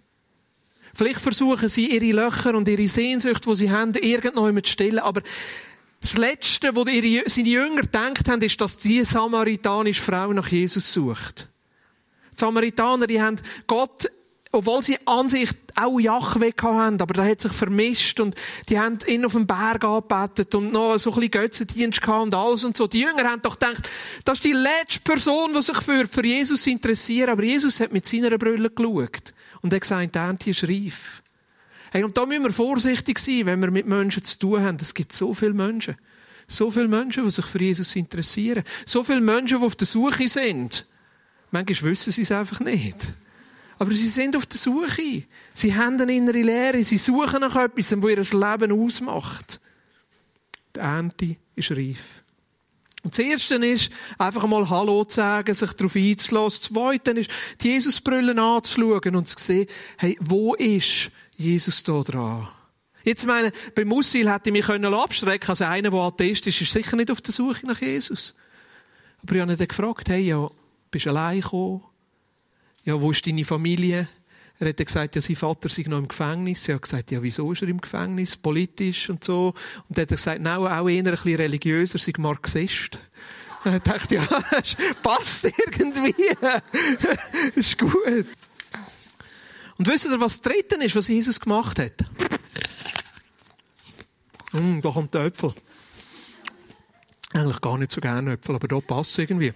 Vielleicht 0.98 1.20
versuchen 1.20 1.68
sie 1.68 1.94
ihre 1.94 2.26
Löcher 2.26 2.56
und 2.56 2.66
ihre 2.66 2.88
Sehnsucht, 2.88 3.46
die 3.46 3.54
sie 3.54 3.70
haben, 3.70 3.94
irgendwo 3.94 4.50
zu 4.60 4.72
stillen. 4.72 4.98
Aber 4.98 5.22
das 6.00 6.16
Letzte, 6.16 6.74
was 6.74 6.88
ihre, 6.88 7.30
seine 7.30 7.48
Jünger 7.48 7.82
gedacht 7.82 8.28
haben, 8.28 8.42
ist, 8.42 8.60
dass 8.60 8.78
die 8.78 9.04
samaritanische 9.04 10.02
Frau 10.02 10.32
nach 10.32 10.48
Jesus 10.48 10.92
sucht. 10.92 11.50
Die 12.32 12.40
Samaritaner, 12.40 13.06
die 13.06 13.22
haben 13.22 13.36
Gott, 13.68 14.10
obwohl 14.50 14.82
sie 14.82 14.98
an 15.06 15.28
sich 15.28 15.50
auch 15.76 16.00
Jachwe 16.00 16.52
haben, 16.62 17.00
aber 17.00 17.14
der 17.14 17.30
hat 17.30 17.42
sich 17.42 17.52
vermischt 17.52 18.18
und 18.18 18.34
die 18.68 18.80
haben 18.80 18.98
ihn 19.06 19.24
auf 19.24 19.34
dem 19.34 19.46
Berg 19.46 19.84
angebetet 19.84 20.52
und 20.56 20.72
noch 20.72 20.98
so 20.98 21.10
ein 21.10 21.14
bisschen 21.14 21.30
Götzendienst 21.30 22.02
gehabt 22.02 22.24
und 22.24 22.34
alles 22.34 22.64
und 22.64 22.76
so. 22.76 22.88
Die 22.88 23.02
Jünger 23.02 23.22
haben 23.22 23.40
doch 23.40 23.56
gedacht, 23.56 23.88
das 24.24 24.38
ist 24.38 24.44
die 24.44 24.52
letzte 24.52 24.98
Person, 25.04 25.52
die 25.54 25.62
sich 25.62 25.78
für, 25.80 26.08
für 26.08 26.26
Jesus 26.26 26.66
interessiert, 26.66 27.28
aber 27.28 27.44
Jesus 27.44 27.78
hat 27.78 27.92
mit 27.92 28.04
seiner 28.04 28.36
Brille 28.36 28.68
geschaut. 28.68 29.32
Und 29.60 29.72
er 29.72 29.80
gesagt, 29.80 30.14
die 30.14 30.18
Ernte 30.18 30.50
ist 30.50 30.64
reif. 30.64 31.22
Hey, 31.90 32.04
und 32.04 32.16
da 32.16 32.26
müssen 32.26 32.44
wir 32.44 32.52
vorsichtig 32.52 33.18
sein, 33.18 33.46
wenn 33.46 33.60
wir 33.60 33.70
mit 33.70 33.86
Menschen 33.86 34.22
zu 34.22 34.38
tun 34.38 34.62
haben. 34.62 34.78
Es 34.80 34.94
gibt 34.94 35.12
so 35.12 35.32
viele 35.34 35.54
Menschen. 35.54 35.96
So 36.46 36.70
viele 36.70 36.88
Menschen, 36.88 37.24
die 37.24 37.30
sich 37.30 37.44
für 37.44 37.60
Jesus 37.60 37.94
interessieren. 37.96 38.62
So 38.86 39.04
viele 39.04 39.20
Menschen, 39.20 39.58
die 39.58 39.64
auf 39.64 39.76
der 39.76 39.86
Suche 39.86 40.28
sind. 40.28 40.86
Manchmal 41.50 41.92
wissen 41.92 42.12
sie 42.12 42.22
es 42.22 42.32
einfach 42.32 42.60
nicht. 42.60 43.12
Aber 43.78 43.92
sie 43.92 44.08
sind 44.08 44.36
auf 44.36 44.46
der 44.46 44.58
Suche. 44.58 45.24
Sie 45.54 45.74
haben 45.74 46.00
eine 46.00 46.14
innere 46.14 46.42
Lehre. 46.42 46.82
Sie 46.82 46.98
suchen 46.98 47.40
nach 47.40 47.56
etwas, 47.56 47.92
was 47.92 48.32
ihr 48.32 48.38
Leben 48.38 48.72
ausmacht. 48.72 49.60
Die 50.74 50.80
Ernte 50.80 51.36
ist 51.54 51.70
reif. 51.70 52.24
Das 53.04 53.18
Erste 53.20 53.54
ist, 53.54 53.92
einfach 54.18 54.46
mal 54.46 54.68
Hallo 54.68 55.04
zu 55.04 55.16
sagen, 55.16 55.54
sich 55.54 55.72
darauf 55.72 55.94
einzulassen. 55.94 56.60
Das 56.60 56.60
Zweite 56.60 57.10
ist, 57.12 57.30
die 57.60 57.68
Jesusbrille 57.68 58.40
anzuschauen 58.40 59.14
und 59.14 59.28
zu 59.28 59.36
sehen, 59.38 59.68
hey, 59.98 60.16
wo 60.20 60.54
ist 60.54 61.10
Jesus 61.36 61.82
da 61.84 62.02
dran? 62.02 62.48
Jetzt 63.04 63.26
meine, 63.26 63.52
bei 63.74 63.84
Musil 63.84 64.30
hätte 64.30 64.50
ich 64.50 64.52
mich 64.52 64.68
abstrecken 64.68 65.40
können. 65.40 65.50
Also 65.50 65.64
einer, 65.64 65.90
der 65.90 66.00
Atheist 66.00 66.46
ist, 66.46 66.60
ist 66.60 66.72
sicher 66.72 66.96
nicht 66.96 67.10
auf 67.10 67.20
der 67.20 67.32
Suche 67.32 67.66
nach 67.66 67.80
Jesus. 67.80 68.34
Aber 69.22 69.34
ich 69.34 69.40
habe 69.40 69.52
ihn 69.52 69.68
gefragt, 69.68 70.08
hey, 70.08 70.22
ja, 70.22 70.48
bist 70.90 71.06
du 71.06 71.10
allein 71.10 71.40
gekommen? 71.40 71.84
Ja, 72.84 73.00
wo 73.00 73.10
ist 73.10 73.26
deine 73.26 73.44
Familie? 73.44 74.08
Er 74.60 74.68
hat 74.68 74.76
gesagt, 74.76 75.14
ja, 75.14 75.22
sein 75.22 75.36
Vater 75.36 75.68
sei 75.68 75.84
noch 75.86 75.98
im 75.98 76.08
Gefängnis. 76.08 76.68
Er 76.68 76.76
hat 76.76 76.82
gesagt, 76.82 77.10
ja, 77.12 77.22
wieso 77.22 77.52
ist 77.52 77.62
er 77.62 77.68
im 77.68 77.80
Gefängnis? 77.80 78.36
Politisch 78.36 79.08
und 79.08 79.22
so. 79.22 79.54
Und 79.88 79.96
dann 79.96 80.02
hat 80.02 80.10
er 80.10 80.16
gesagt, 80.16 80.40
nein, 80.40 80.58
auch 80.58 80.88
eher 80.88 80.98
ein 80.98 81.04
bisschen 81.04 81.36
religiöser, 81.36 81.98
sei 81.98 82.12
Marxist. 82.18 82.98
Und 83.64 83.72
er 83.72 83.80
dachte, 83.80 84.16
ja, 84.16 84.26
passt 85.02 85.44
irgendwie. 85.44 86.14
ist 87.54 87.78
gut. 87.78 88.26
Und 89.76 89.86
wisst 89.86 90.06
ihr, 90.06 90.20
was 90.20 90.40
das 90.40 90.52
Dritte 90.52 90.84
ist, 90.84 90.96
was 90.96 91.06
Jesus 91.06 91.38
gemacht 91.38 91.78
hat? 91.78 91.92
Hm, 94.50 94.80
da 94.80 94.90
kommt 94.90 95.14
der 95.14 95.26
Äpfel. 95.26 95.54
Eigentlich 97.32 97.60
gar 97.60 97.78
nicht 97.78 97.92
so 97.92 98.00
gerne 98.00 98.32
Äpfel, 98.32 98.56
aber 98.56 98.66
da 98.66 98.80
passt 98.80 99.16
irgendwie. 99.20 99.52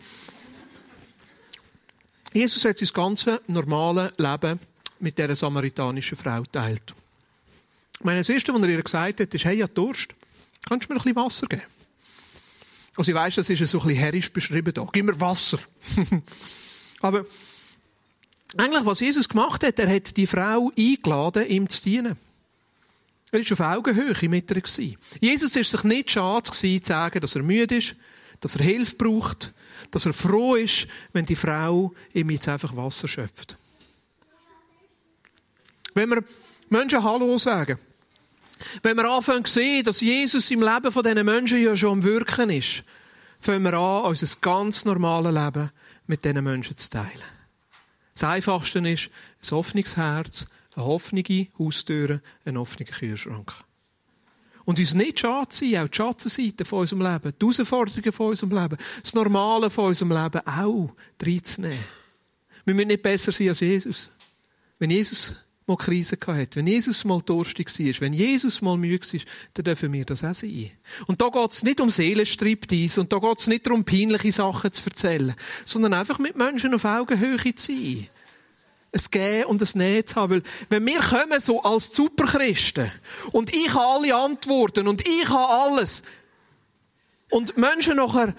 Jesus 2.32 2.64
hat 2.64 2.78
sein 2.78 2.88
ganzes 2.92 3.40
normale 3.48 4.12
Leben 4.16 4.60
mit 5.02 5.18
dieser 5.18 5.36
samaritanischen 5.36 6.16
Frau 6.16 6.42
teilt. 6.44 6.94
Ich 7.98 8.04
meine, 8.04 8.20
das 8.20 8.28
Erste, 8.28 8.54
was 8.54 8.62
er 8.62 8.68
ihr 8.68 8.82
gesagt 8.82 9.20
hat, 9.20 9.34
ist, 9.34 9.44
hey, 9.44 9.58
ja 9.58 9.66
Durst, 9.66 10.14
kannst 10.68 10.88
du 10.88 10.92
mir 10.92 11.00
ein 11.00 11.02
bisschen 11.02 11.16
Wasser 11.16 11.46
geben? 11.46 11.62
Also 12.96 13.10
ich 13.10 13.16
weiss, 13.16 13.34
das 13.36 13.48
ist 13.48 13.58
so 13.66 13.78
ein 13.78 13.86
bisschen 13.86 14.00
herrisch 14.00 14.32
beschrieben 14.32 14.74
da. 14.74 14.86
Gib 14.92 15.04
mir 15.04 15.18
Wasser. 15.18 15.58
Aber 17.00 17.24
eigentlich, 18.56 18.84
was 18.84 19.00
Jesus 19.00 19.28
gemacht 19.28 19.64
hat, 19.64 19.78
er 19.78 19.94
hat 19.94 20.16
die 20.16 20.26
Frau 20.26 20.70
eingeladen, 20.76 21.46
ihm 21.48 21.68
zu 21.68 21.82
dienen. 21.82 22.16
Er 23.30 23.40
war 23.40 23.52
auf 23.52 23.78
Augenhöhe 23.78 24.28
mit 24.28 24.50
ihr. 24.50 24.96
Jesus 25.20 25.56
war 25.56 25.64
sich 25.64 25.84
nicht 25.84 26.10
schade 26.10 26.50
zu 26.50 26.78
sagen, 26.84 27.20
dass 27.20 27.34
er 27.34 27.42
müde 27.42 27.76
ist, 27.76 27.96
dass 28.40 28.56
er 28.56 28.64
Hilfe 28.64 28.96
braucht, 28.96 29.54
dass 29.90 30.04
er 30.04 30.12
froh 30.12 30.54
ist, 30.56 30.86
wenn 31.14 31.24
die 31.24 31.36
Frau 31.36 31.94
ihm 32.12 32.28
jetzt 32.28 32.48
einfach 32.48 32.76
Wasser 32.76 33.08
schöpft. 33.08 33.56
Wenn 35.94 36.10
wir 36.10 36.24
Menschen 36.68 37.02
Hallo 37.02 37.36
sagen, 37.38 37.78
wenn 38.82 38.96
wir 38.96 39.10
anfangen 39.10 39.44
zu 39.44 39.54
sehen, 39.54 39.84
dass 39.84 40.00
Jesus 40.00 40.50
im 40.50 40.62
Leben 40.62 40.92
von 40.92 41.02
diesen 41.02 41.24
Menschen 41.24 41.62
ja 41.62 41.76
schon 41.76 41.98
am 41.98 42.04
Wirken 42.04 42.50
ist, 42.50 42.84
fangen 43.40 43.64
wir 43.64 43.74
an, 43.74 44.04
unser 44.04 44.36
ganz 44.40 44.84
normales 44.84 45.34
Leben 45.34 45.70
mit 46.06 46.24
diesen 46.24 46.44
Menschen 46.44 46.76
zu 46.76 46.90
teilen. 46.90 47.10
Das 48.14 48.24
Einfachste 48.24 48.78
ist 48.88 49.10
ein 49.42 49.56
offenes 49.56 49.96
Herz, 49.96 50.46
eine 50.76 50.84
offene 50.84 51.48
Haustür, 51.58 52.20
ein 52.44 52.56
offener 52.56 52.88
Kühlschrank. 52.88 53.52
Und 54.64 54.78
uns 54.78 54.94
nicht 54.94 55.20
schade 55.20 55.48
sein, 55.50 55.78
auch 55.78 55.88
die 55.88 55.96
Schattenseite 55.96 56.64
von 56.64 56.80
unserem 56.80 57.02
Leben, 57.02 57.32
die 57.40 57.44
Herausforderungen 57.44 58.12
von 58.12 58.28
unserem 58.28 58.52
Leben, 58.52 58.78
das 59.02 59.14
Normale 59.14 59.70
von 59.70 59.86
unserem 59.86 60.12
Leben 60.12 60.46
auch 60.46 60.94
reinzunehmen. 61.20 61.84
Wir 62.64 62.74
müssen 62.74 62.88
nicht 62.88 63.02
besser 63.02 63.32
sein 63.32 63.48
als 63.48 63.60
Jesus. 63.60 64.08
Wenn 64.78 64.90
Jesus 64.90 65.34
mal 65.72 65.84
Krise 65.84 66.16
hatte, 66.26 66.56
wenn 66.56 66.66
Jesus 66.66 67.04
mal 67.04 67.20
durstig 67.20 67.68
war, 67.68 68.00
wenn 68.00 68.12
Jesus 68.12 68.62
mal 68.62 68.76
müde 68.76 69.06
war, 69.06 69.20
dann 69.54 69.64
dürfen 69.64 69.92
wir 69.92 70.04
das 70.04 70.24
auch 70.24 70.34
sein. 70.34 70.70
Und 71.06 71.20
da 71.20 71.28
geht 71.28 71.50
es 71.50 71.62
nicht 71.62 71.80
um 71.80 71.90
Seelenstriptease 71.90 73.00
und 73.00 73.12
da 73.12 73.18
geht 73.18 73.38
es 73.38 73.46
nicht 73.46 73.66
darum, 73.66 73.84
peinliche 73.84 74.32
Sachen 74.32 74.72
zu 74.72 74.84
erzählen, 74.84 75.34
sondern 75.64 75.94
einfach 75.94 76.18
mit 76.18 76.36
Menschen 76.36 76.74
auf 76.74 76.84
Augenhöhe 76.84 77.54
zu 77.54 77.72
sein. 77.72 78.08
Es 78.94 79.10
Gehen 79.10 79.46
und 79.46 79.62
es 79.62 79.74
Nehmen 79.74 80.06
zu 80.06 80.16
haben. 80.16 80.30
Weil, 80.30 80.42
wenn 80.68 80.86
wir 80.86 81.00
kommen 81.00 81.40
so 81.40 81.62
als 81.62 81.94
Superchristen 81.94 82.92
und 83.32 83.54
ich 83.54 83.72
habe 83.72 83.86
alle 83.86 84.14
Antworten 84.14 84.86
und 84.86 85.06
ich 85.08 85.28
habe 85.28 85.48
alles 85.48 86.02
und 87.30 87.56
Menschen 87.56 87.96
nachher 87.96 88.34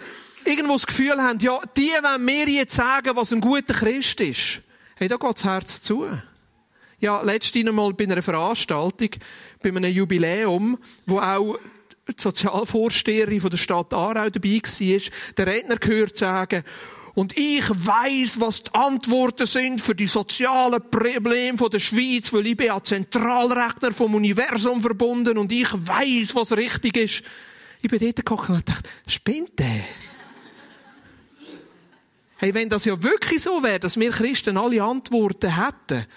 irgendwo 0.46 0.74
das 0.74 0.86
Gefühl 0.86 1.22
haben, 1.22 1.40
ja, 1.40 1.60
die 1.76 1.90
wollen 2.02 2.24
mir 2.24 2.48
jetzt 2.48 2.76
sagen, 2.76 3.16
was 3.16 3.34
ein 3.34 3.42
guter 3.42 3.74
Christ 3.74 4.22
ist. 4.22 4.62
Hey, 4.96 5.08
da 5.08 5.18
geht 5.18 5.36
das 5.36 5.44
Herz 5.44 5.82
zu. 5.82 6.08
Ja, 7.04 7.22
letztens 7.22 7.68
einmal 7.68 7.92
bei 7.92 8.06
einer 8.06 8.22
Veranstaltung, 8.22 9.10
bei 9.62 9.72
einem 9.72 9.92
Jubiläum, 9.92 10.80
wo 11.06 11.20
auch 11.20 11.60
die 12.08 12.14
Sozialvorsteherin 12.16 13.42
von 13.42 13.50
der 13.50 13.58
Stadt 13.58 13.94
Aarau 13.94 14.30
dabei 14.30 14.62
war, 14.64 15.02
der 15.36 15.48
Redner 15.48 15.76
gehört 15.76 16.16
sagen, 16.16 16.64
Und 17.14 17.38
ich 17.38 17.70
weiß, 17.70 18.40
was 18.40 18.64
die 18.64 18.74
Antworten 18.76 19.46
sind 19.46 19.82
für 19.82 19.96
die 19.96 20.08
sozialen 20.08 20.82
Probleme 20.90 21.70
der 21.70 21.80
Schweiz, 21.80 22.32
weil 22.32 22.48
ich 22.48 22.56
bin 22.56 22.72
als 22.72 22.88
Zentralrechner 22.88 23.92
vom 23.92 24.16
Universum 24.16 24.82
verbunden 24.82 25.38
und 25.38 25.52
ich 25.52 25.74
weiß, 25.74 26.34
was 26.36 26.56
richtig 26.56 26.96
ist. 26.96 27.24
Ich 27.82 27.90
bin 27.90 28.00
dort 28.00 28.16
geguckt 28.16 28.50
und 28.50 28.70
dachte, 28.70 28.90
spinnt 29.10 29.60
der? 29.60 29.84
Hey, 32.38 32.54
wenn 32.54 32.70
das 32.70 32.86
ja 32.86 33.04
wirklich 33.04 33.42
so 33.42 33.62
wäre, 33.62 33.82
dass 33.82 34.00
wir 34.00 34.12
Christen 34.12 34.56
alle 34.56 34.82
Antworten 34.82 35.54
hätten, 35.54 36.08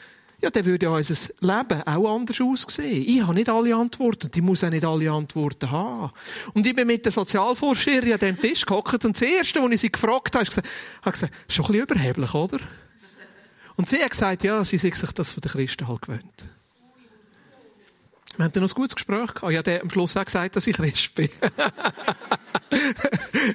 ja, 0.46 0.50
dann 0.50 0.64
würde 0.64 0.90
unser 0.90 1.34
Leben 1.40 1.82
auch 1.82 2.14
anders 2.14 2.40
aussehen. 2.40 3.04
Ich 3.04 3.20
habe 3.20 3.34
nicht 3.34 3.48
alle 3.48 3.74
Antworten 3.74 4.26
und 4.26 4.36
ich 4.36 4.42
muss 4.42 4.62
auch 4.62 4.70
nicht 4.70 4.84
alle 4.84 5.10
Antworten 5.10 5.68
haben. 5.72 6.12
Und 6.54 6.64
ich 6.64 6.76
bin 6.76 6.86
mit 6.86 7.04
der 7.04 7.10
Sozialforscherin 7.10 8.12
an 8.12 8.18
diesem 8.20 8.40
Tisch 8.40 8.64
gehockt 8.64 9.04
und 9.04 9.16
das 9.16 9.22
Erste, 9.22 9.60
was 9.60 9.72
ich 9.72 9.80
sie 9.80 9.90
gefragt 9.90 10.36
habe, 10.36 10.44
habe 10.44 11.10
gesagt, 11.10 11.34
schon 11.48 11.64
ein 11.64 11.72
bisschen 11.72 11.82
überheblich, 11.82 12.32
oder? 12.32 12.58
Und 13.74 13.88
sie 13.88 14.00
hat 14.00 14.10
gesagt, 14.10 14.44
ja, 14.44 14.62
sie 14.62 14.78
sich 14.78 14.94
das 14.94 15.30
von 15.30 15.40
den 15.40 15.50
Christen 15.50 15.88
halt 15.88 16.02
gewöhnt. 16.02 16.44
Wir 18.36 18.44
haben 18.44 18.52
dann 18.52 18.62
noch 18.62 18.70
ein 18.70 18.74
gutes 18.74 18.94
Gespräch 18.94 19.34
gehabt. 19.34 19.50
Ich 19.50 19.58
habe 19.58 19.82
am 19.82 19.90
Schluss 19.90 20.16
auch 20.16 20.24
gesagt, 20.24 20.54
dass 20.54 20.68
ich 20.68 20.76
Christ 20.76 21.12
bin. 21.14 21.28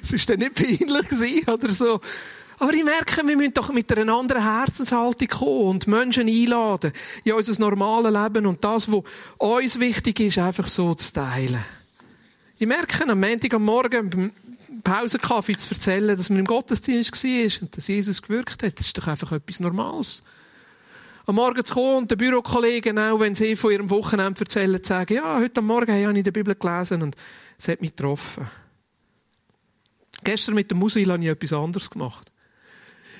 es 0.02 0.12
war 0.12 0.20
dann 0.26 0.40
nicht 0.40 0.54
peinlich 0.56 1.48
oder 1.48 1.72
so. 1.72 2.02
Aber 2.58 2.72
ich 2.74 2.84
merke, 2.84 3.26
wir 3.26 3.36
müssen 3.36 3.54
doch 3.54 3.72
mit 3.72 3.90
einer 3.96 4.12
anderen 4.12 4.42
Herzenshaltung 4.42 5.28
kommen 5.28 5.68
und 5.68 5.86
Menschen 5.86 6.28
einladen 6.28 6.92
in 7.24 7.32
unser 7.32 7.58
normales 7.60 8.12
Leben 8.12 8.46
und 8.46 8.62
das, 8.62 8.90
was 8.90 9.02
uns 9.38 9.80
wichtig 9.80 10.20
ist, 10.20 10.38
einfach 10.38 10.68
so 10.68 10.94
zu 10.94 11.12
teilen. 11.12 11.64
Ich 12.58 12.66
merke 12.66 13.08
am 13.08 13.18
Montag 13.20 13.54
am 13.54 13.64
Morgen 13.64 14.10
beim 14.10 14.32
Pausenkaffee 14.84 15.56
zu 15.56 15.74
erzählen, 15.74 16.16
dass 16.16 16.30
man 16.30 16.40
im 16.40 16.46
Gottesdienst 16.46 17.12
war 17.12 17.62
und 17.62 17.76
dass 17.76 17.88
Jesus 17.88 18.22
gewirkt 18.22 18.62
hat, 18.62 18.78
das 18.78 18.86
ist 18.86 18.98
doch 18.98 19.06
einfach 19.06 19.32
etwas 19.32 19.60
Normales. 19.60 20.22
Am 21.26 21.36
Morgen 21.36 21.64
zu 21.64 21.74
kommen 21.74 21.98
und 21.98 22.10
den 22.10 22.18
Bürokollegen, 22.18 22.98
auch 22.98 23.20
wenn 23.20 23.34
sie 23.34 23.56
von 23.56 23.72
ihrem 23.72 23.90
Wochenende 23.90 24.40
erzählen, 24.40 24.82
zu 24.82 24.88
sagen, 24.88 25.14
ja, 25.14 25.38
heute 25.38 25.60
am 25.60 25.66
Morgen 25.66 25.92
habe 25.92 26.12
ich 26.12 26.18
in 26.18 26.24
der 26.24 26.32
Bibel 26.32 26.54
gelesen 26.54 27.02
und 27.02 27.16
es 27.58 27.68
hat 27.68 27.80
mich 27.80 27.94
getroffen. 27.94 28.46
Gestern 30.24 30.54
mit 30.54 30.70
dem 30.70 30.78
Musil 30.78 31.10
habe 31.10 31.22
ich 31.22 31.30
etwas 31.30 31.52
anderes 31.52 31.90
gemacht 31.90 32.31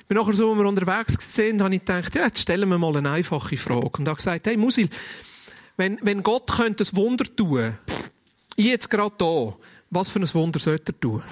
bin 0.09 0.17
nachher 0.17 0.35
so, 0.35 0.51
als 0.51 0.59
wir 0.59 0.67
unterwegs 0.67 1.35
sind, 1.35 1.63
habe 1.63 1.75
ich 1.75 1.85
gedacht, 1.85 2.15
ja, 2.15 2.25
jetzt 2.25 2.41
stellen 2.41 2.69
wir 2.69 2.79
mal 2.79 2.97
eine 2.97 3.11
einfache 3.11 3.57
Frage. 3.57 3.99
Und 3.99 4.09
habe 4.09 4.17
gesagt, 4.17 4.47
hey 4.47 4.57
Musil, 4.57 4.89
wenn, 5.77 5.99
wenn 6.03 6.23
Gott 6.23 6.51
könnte 6.51 6.85
ein 6.85 6.97
Wunder 6.97 7.25
tun, 7.25 7.77
ich 8.57 8.67
jetzt 8.67 8.91
gerade 8.91 9.15
da, 9.19 9.55
was 9.91 10.11
für 10.11 10.21
ein 10.21 10.35
Wunder 10.35 10.61
sollte 10.61 10.93
er 10.93 11.01
tun? 11.01 11.23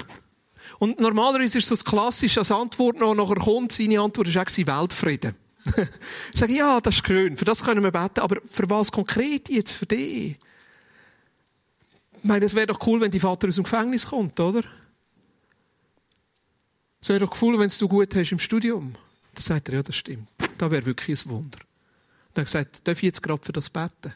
Und 0.79 0.99
normalerweise 0.99 1.59
ist 1.59 1.69
so 1.69 1.75
das 1.75 1.85
Klassische 1.85 2.41
als 2.41 2.51
Antwort 2.51 2.99
noch, 2.99 3.15
nachher 3.15 3.37
kommt, 3.37 3.73
seine 3.73 4.01
Antwort 4.01 4.35
war 4.35 4.43
auch 4.43 4.81
Weltfrieden. 4.81 5.37
ich 6.33 6.39
sage, 6.39 6.55
ja, 6.55 6.81
das 6.81 6.97
ist 6.97 7.07
schön, 7.07 7.37
für 7.37 7.45
das 7.45 7.63
können 7.63 7.83
wir 7.83 7.91
beten, 7.91 8.21
aber 8.21 8.41
für 8.45 8.69
was 8.71 8.91
konkret 8.91 9.51
jetzt 9.51 9.73
für 9.73 9.85
dich? 9.85 10.39
Ich 12.23 12.25
meine, 12.25 12.45
es 12.47 12.55
wäre 12.55 12.67
doch 12.67 12.87
cool, 12.87 13.01
wenn 13.01 13.11
die 13.11 13.21
Vater 13.21 13.49
aus 13.49 13.57
dem 13.57 13.65
Gefängnis 13.65 14.07
kommt, 14.07 14.41
oder? 14.41 14.63
Es 17.01 17.09
wäre 17.09 17.21
doch 17.21 17.41
cool, 17.43 17.59
wenn 17.59 17.69
es 17.69 17.79
du 17.79 17.89
gut 17.89 18.15
hast 18.15 18.33
im 18.33 18.39
Studium. 18.39 18.93
Dann 19.35 19.43
sagt 19.43 19.69
er, 19.69 19.77
ja, 19.77 19.83
das 19.83 19.97
stimmt. 19.97 20.29
Das 20.59 20.71
wäre 20.71 20.85
wirklich 20.85 21.25
ein 21.25 21.31
Wunder. 21.31 21.59
Dann 22.35 22.45
hat 22.45 22.55
er 22.55 22.65
gesagt, 22.65 22.89
darf 22.89 22.99
ich 22.99 23.05
jetzt 23.05 23.23
gerade 23.23 23.43
für 23.43 23.53
das 23.53 23.71
beten? 23.71 24.13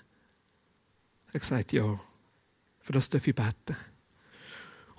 Er 1.29 1.35
hat 1.35 1.41
gesagt, 1.41 1.73
ja, 1.73 1.99
für 2.81 2.93
das 2.93 3.09
darf 3.09 3.27
ich 3.27 3.35
beten. 3.35 3.77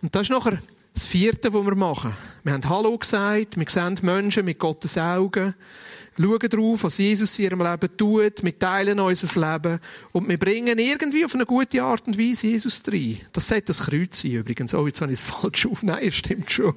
Und 0.02 0.16
das 0.16 0.24
ist 0.24 0.30
nachher 0.32 0.60
das 0.94 1.06
vierte, 1.06 1.54
was 1.54 1.66
wir 1.66 1.76
machen. 1.76 2.16
Wir 2.44 2.54
haben 2.54 2.68
Hallo 2.70 2.98
gesagt, 2.98 3.58
wir 3.58 3.70
sehen 3.70 4.00
Menschen 4.02 4.46
mit 4.46 4.60
Gottes 4.60 4.98
Augen 4.98 5.54
schauen 6.18 6.50
darauf, 6.50 6.84
was 6.84 6.98
Jesus 6.98 7.38
in 7.40 7.46
ihrem 7.46 7.62
Leben 7.62 7.98
tut, 7.98 8.44
wir 8.44 8.60
teilen 8.60 9.00
unser 9.00 9.54
Leben 9.54 9.80
und 10.14 10.30
wir 10.30 10.38
bringen 10.38 10.80
irgendwie 10.80 11.26
auf 11.26 11.36
eine 11.36 11.46
gute 11.46 11.84
Art 11.84 12.08
und 12.08 12.18
Weise 12.18 12.48
Jesus 12.48 12.82
rein. 12.88 13.20
Das 13.34 13.48
sollte 13.48 13.68
das 13.68 13.82
Kreuz 13.82 14.22
sein 14.22 14.32
übrigens. 14.32 14.74
Oh, 14.74 14.88
jetzt 14.88 15.02
habe 15.02 15.12
ich 15.12 15.20
es 15.20 15.26
falsch 15.30 15.66
auf. 15.66 15.84
Nein, 15.84 16.12
stimmt 16.12 16.52
schon. 16.52 16.76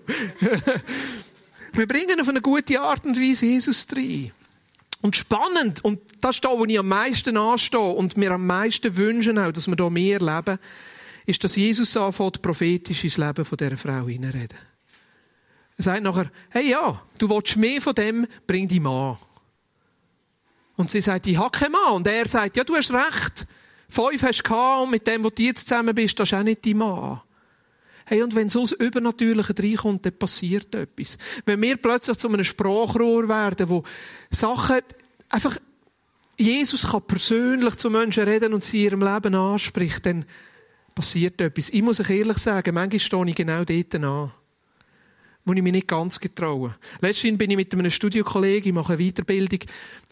wir 1.72 1.86
bringen 1.86 2.20
auf 2.20 2.28
eine 2.28 2.40
gute 2.40 2.80
Art 2.80 3.04
und 3.04 3.20
Weise 3.20 3.46
Jesus 3.46 3.86
rein. 3.94 4.32
Und 5.00 5.14
spannend, 5.14 5.84
und 5.84 6.00
das 6.20 6.36
ist 6.36 6.44
da, 6.44 6.48
wo 6.50 6.64
ich 6.64 6.78
am 6.78 6.88
meisten 6.88 7.36
anstehe 7.36 7.78
und 7.78 8.16
mir 8.16 8.32
am 8.32 8.46
meisten 8.46 8.96
wünschen 8.96 9.38
auch, 9.38 9.52
dass 9.52 9.68
wir 9.68 9.76
da 9.76 9.88
mehr 9.88 10.18
leben, 10.18 10.58
ist, 11.26 11.44
dass 11.44 11.54
Jesus 11.54 11.96
anfängt, 11.96 12.42
prophetisch 12.42 13.04
ins 13.04 13.16
Leben 13.16 13.44
von 13.44 13.56
dieser 13.56 13.76
Frau 13.76 14.08
hineinreden. 14.08 14.58
Er 15.76 15.84
sagt 15.84 16.02
nachher, 16.02 16.30
hey 16.50 16.70
ja, 16.70 17.00
du 17.18 17.30
willst 17.30 17.56
mehr 17.56 17.80
von 17.80 17.94
dem, 17.94 18.26
bring 18.48 18.66
die 18.66 18.80
Mann. 18.80 19.16
Und 20.78 20.92
sie 20.92 21.00
sagt, 21.00 21.26
ich 21.26 21.36
habe 21.36 21.50
keinen 21.50 21.72
Mann. 21.72 21.94
Und 21.94 22.06
er 22.06 22.28
sagt, 22.28 22.56
ja, 22.56 22.62
du 22.62 22.76
hast 22.76 22.92
recht. 22.92 23.46
Fünf 23.88 24.22
hast 24.22 24.38
du 24.38 24.42
gehabt 24.44 24.82
und 24.84 24.90
mit 24.90 25.06
dem, 25.08 25.24
wo 25.24 25.28
du 25.28 25.42
jetzt 25.42 25.68
zusammen 25.68 25.92
bist, 25.92 26.18
das 26.20 26.28
ist 26.28 26.38
auch 26.38 26.42
nicht 26.44 26.64
dein 26.64 26.76
Mann. 26.76 27.20
Hey, 28.06 28.22
und 28.22 28.34
wenn 28.36 28.48
so 28.48 28.60
das 28.60 28.72
Übernatürliche 28.72 29.54
reinkommt, 29.58 30.06
dann 30.06 30.16
passiert 30.16 30.72
etwas. 30.76 31.18
Wenn 31.44 31.60
wir 31.60 31.78
plötzlich 31.78 32.16
zu 32.16 32.28
einem 32.28 32.44
Sprachrohr 32.44 33.28
werden, 33.28 33.68
wo 33.68 33.82
Sachen 34.30 34.78
einfach, 35.28 35.58
Jesus 36.38 36.90
kann 36.90 37.02
persönlich 37.02 37.74
zu 37.74 37.90
Menschen 37.90 38.22
reden 38.24 38.54
und 38.54 38.62
sie 38.62 38.84
ihrem 38.84 39.02
Leben 39.02 39.34
anspricht, 39.34 40.06
dann 40.06 40.26
passiert 40.94 41.40
etwas. 41.40 41.70
Ich 41.70 41.82
muss 41.82 42.00
euch 42.00 42.10
ehrlich 42.10 42.38
sagen, 42.38 42.74
manchmal 42.74 43.00
stehe 43.00 43.26
ich 43.26 43.34
genau 43.34 43.64
dort 43.64 43.94
an 43.96 44.30
wo 45.48 45.52
ich 45.54 45.62
mich 45.62 45.72
nicht 45.72 45.88
ganz 45.88 46.20
getraue. 46.20 46.74
Letztens 47.00 47.38
bin 47.38 47.50
ich 47.50 47.56
mit 47.56 47.72
einem 47.72 47.90
Studiokollegen, 47.90 48.68
ich 48.68 48.74
mache 48.74 48.92
eine 48.92 49.02
Weiterbildung 49.02 49.60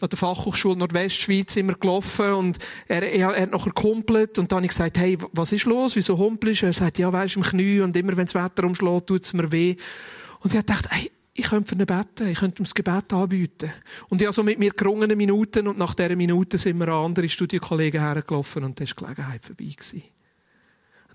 an 0.01 0.09
der 0.09 0.17
Fachhochschule 0.17 0.77
Nordwestschweiz 0.77 1.55
immer 1.55 1.75
gelaufen 1.75 2.33
und 2.33 2.57
er, 2.87 3.03
er, 3.03 3.33
er 3.35 3.41
hat 3.43 3.51
nachher 3.51 3.71
kumpelt 3.71 4.39
und 4.39 4.51
dann 4.51 4.57
habe 4.57 4.65
ich 4.65 4.71
gesagt, 4.71 4.97
hey, 4.97 5.17
was 5.31 5.51
ist 5.51 5.65
los, 5.65 5.95
wieso 5.95 6.17
humpelst 6.17 6.63
Er 6.63 6.73
sagt, 6.73 6.97
ja, 6.97 7.13
weisst, 7.13 7.35
im 7.35 7.43
Knie 7.43 7.81
und 7.81 7.95
immer 7.95 8.17
wenn 8.17 8.25
das 8.25 8.35
Wetter 8.35 8.63
umschlägt, 8.63 9.07
tut 9.07 9.21
es 9.21 9.33
mir 9.33 9.51
weh. 9.51 9.75
Und 10.39 10.53
ich 10.53 10.61
dachte, 10.61 10.89
hey, 10.91 11.11
ich 11.33 11.45
könnte 11.45 11.69
für 11.69 11.81
ihn 11.81 11.85
beten, 11.85 12.29
ich 12.29 12.39
könnte 12.39 12.61
ihm 12.61 12.65
das 12.65 12.73
Gebet 12.73 13.13
anbieten. 13.13 13.71
Und 14.09 14.19
ich 14.19 14.25
habe 14.25 14.33
so 14.33 14.43
mit 14.43 14.57
mir 14.57 14.71
gerungene 14.71 15.15
Minuten 15.15 15.67
und 15.67 15.77
nach 15.77 15.93
dieser 15.93 16.15
Minute 16.15 16.57
sind 16.57 16.81
an 16.81 16.89
andere 16.89 17.29
Studiokollegen 17.29 18.01
hergelaufen 18.01 18.63
und 18.63 18.79
da 18.79 18.83
war 18.83 18.87
die 18.87 19.03
Gelegenheit 19.03 19.45
vorbei. 19.45 19.65
Gewesen 19.65 20.16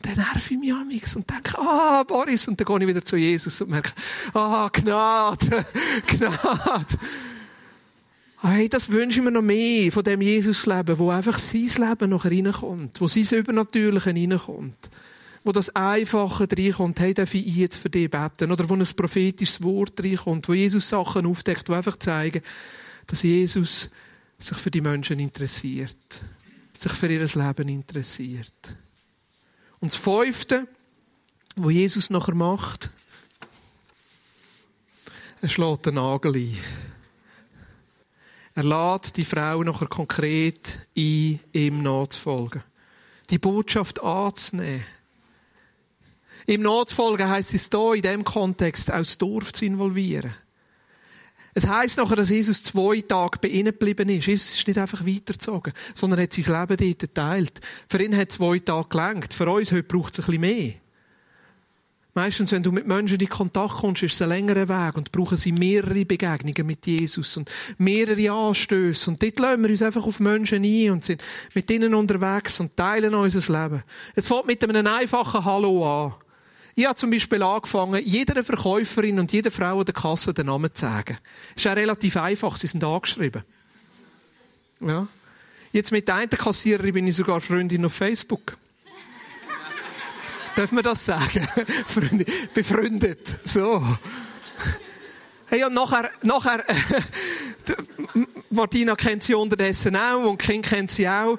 dann 0.03 0.17
nerv 0.17 0.51
ich 0.51 0.59
mich 0.59 0.73
amix 0.73 1.17
und 1.17 1.29
denke, 1.31 1.59
ah, 1.59 2.03
Boris, 2.03 2.49
und 2.49 2.61
dann 2.61 2.67
gehe 2.67 2.81
ich 2.81 2.87
wieder 2.89 3.05
zu 3.05 3.17
Jesus 3.17 3.61
und 3.61 3.71
merke, 3.71 3.93
ah, 4.35 4.69
Gnade, 4.73 5.65
Gnade. 6.07 6.99
Hey, 8.45 8.69
das 8.69 8.91
wünsche 8.91 9.21
ich 9.21 9.25
mir 9.25 9.31
noch 9.31 9.41
mehr 9.41 9.93
von 9.93 10.03
dem 10.03 10.21
Jesus-Leben, 10.21 10.99
wo 10.99 11.11
einfach 11.11 11.39
sein 11.39 11.71
Leben 11.79 12.11
noch 12.11 12.25
reinkommt, 12.25 13.01
wo 13.01 13.07
sein 13.07 13.39
Übernatürliche 13.39 14.11
reinkommt, 14.11 14.91
wo 15.45 15.53
das 15.53 15.77
Einfache 15.77 16.49
reinkommt, 16.51 16.99
hey, 16.99 17.15
darf 17.15 17.35
ich 17.35 17.47
jetzt 17.47 17.77
für 17.77 17.89
dich 17.89 18.11
beten, 18.11 18.51
oder 18.51 18.69
wo 18.69 18.75
ein 18.75 18.85
prophetisches 18.97 19.63
Wort 19.63 20.03
reinkommt, 20.03 20.49
wo 20.49 20.55
Jesus 20.55 20.89
Sachen 20.89 21.25
aufdeckt, 21.25 21.69
die 21.69 21.73
einfach 21.73 21.97
zeigen, 21.99 22.43
dass 23.07 23.23
Jesus 23.23 23.91
sich 24.39 24.59
für 24.59 24.73
die 24.73 24.81
Menschen 24.81 25.21
interessiert, 25.21 26.23
sich 26.73 26.93
für 26.93 27.13
ihr 27.13 27.25
Leben 27.25 27.69
interessiert. 27.69 28.75
Und 29.83 29.93
das 29.93 30.01
Fünfte, 30.01 30.69
wo 31.57 31.69
Jesus 31.69 32.09
nachher 32.09 32.37
macht, 32.37 32.91
er 35.41 35.49
schlägt 35.49 35.87
den 35.87 35.97
Nagel 35.97 36.37
ein. 36.37 36.57
Er 38.55 38.63
lädt 38.63 39.17
die 39.17 39.25
Frau 39.25 39.65
nachher 39.65 39.89
konkret 39.89 40.87
ein, 40.97 41.41
ihm 41.53 41.83
nachzufolgen. 41.83 42.63
Die 43.31 43.41
Botschaft 43.41 44.01
anzunehmen. 44.01 44.85
Ihm 46.47 46.63
nachzufolgen 46.63 47.29
heisst 47.29 47.53
es 47.55 47.69
hier 47.69 47.95
in 47.95 48.03
diesem 48.03 48.25
Kontext 48.25 48.89
auch 48.89 48.99
das 48.99 49.19
Dorf 49.19 49.53
zu 49.53 49.65
involvieren. 49.65 50.33
Es 51.55 51.69
heisst 51.69 51.99
nachher, 51.99 52.17
dass 52.17 52.31
Jesus 52.31 52.63
zwei 52.63 53.03
Tage 53.03 53.39
bei 53.41 53.49
ihnen 53.49 53.73
geblieben 53.73 54.09
ist. 54.09 54.27
Jesus 54.27 54.55
ist 54.55 54.67
nicht 54.67 54.79
einfach 54.79 55.05
weitergezogen, 55.05 55.75
sondern 55.95 56.21
hat 56.21 56.33
sein 56.33 56.45
Leben 56.61 56.89
dort 56.89 56.99
geteilt. 56.99 57.61
Für 57.89 58.03
ihn 58.03 58.17
hat 58.17 58.33
zwei 58.33 58.59
Tage 58.59 58.89
gelangt. 58.89 59.35
Für 59.35 59.51
uns 59.51 59.71
heute 59.71 59.83
braucht 59.83 60.15
es 60.15 60.21
ein 60.21 60.27
bisschen 60.27 60.41
mehr. 60.41 60.75
Meistens, 62.15 62.53
wenn 62.53 62.63
du 62.63 62.73
mit 62.73 62.87
Menschen 62.87 63.19
in 63.19 63.29
Kontakt 63.29 63.77
kommst, 63.77 64.03
ist 64.03 64.15
es 64.15 64.23
ein 64.23 64.29
längerer 64.29 64.69
Weg 64.69 64.97
und 64.97 65.13
brauchen 65.13 65.39
sie 65.39 65.53
mehrere 65.53 66.05
Begegnungen 66.05 66.67
mit 66.67 66.87
Jesus 66.87 67.39
und 67.39 67.51
mehrere 67.79 68.31
Anstöße. 68.31 69.11
Und 69.11 69.23
dort 69.23 69.39
lassen 69.39 69.63
wir 69.63 69.71
uns 69.71 69.83
einfach 69.83 70.07
auf 70.07 70.21
Menschen 70.21 70.63
ein 70.63 70.91
und 70.91 71.05
sind 71.05 71.23
mit 71.55 71.71
ihnen 71.71 71.95
unterwegs 71.95 72.61
und 72.61 72.77
teilen 72.77 73.15
unser 73.15 73.63
Leben. 73.63 73.83
Es 74.15 74.29
fängt 74.29 74.47
mit 74.47 74.63
einem 74.63 74.87
einfachen 74.87 75.43
Hallo 75.43 76.05
an. 76.05 76.15
Ich 76.75 76.87
habe 76.87 76.95
zum 76.95 77.11
Beispiel 77.11 77.43
angefangen, 77.43 78.03
jeder 78.03 78.43
Verkäuferin 78.43 79.19
und 79.19 79.31
jeder 79.33 79.51
Frau 79.51 79.81
an 79.81 79.85
der 79.85 79.95
Kasse 79.95 80.33
den 80.33 80.47
Namen 80.47 80.75
zu 80.75 80.87
sagen. 80.87 81.19
Ist 81.55 81.67
auch 81.67 81.77
relativ 81.77 82.17
einfach, 82.17 82.57
sie 82.57 82.67
sind 82.67 82.83
angeschrieben. 82.83 83.43
Ja. 84.81 85.07
Jetzt 85.73 85.93
mit 85.93 86.09
der 86.09 86.17
einen 86.17 86.31
Kassiererin 86.31 86.95
bin 86.95 87.07
ich 87.07 87.17
sogar 87.17 87.41
Freundin 87.41 87.85
auf 87.85 87.93
Facebook. 87.93 88.57
Darf 90.57 90.73
man 90.73 90.83
das 90.83 91.05
sagen? 91.05 91.47
Befreundet. 92.55 93.39
So. 93.45 93.85
Hey, 95.47 95.65
und 95.65 95.75
nachher, 95.75 96.11
nachher, 96.23 96.65
Martina 98.51 98.95
kennt 98.95 99.23
sie 99.23 99.35
unterdessen 99.35 99.95
auch 99.97 100.25
und 100.25 100.39
Kind 100.39 100.65
kennt 100.65 100.91
sie 100.91 101.07
auch. 101.07 101.39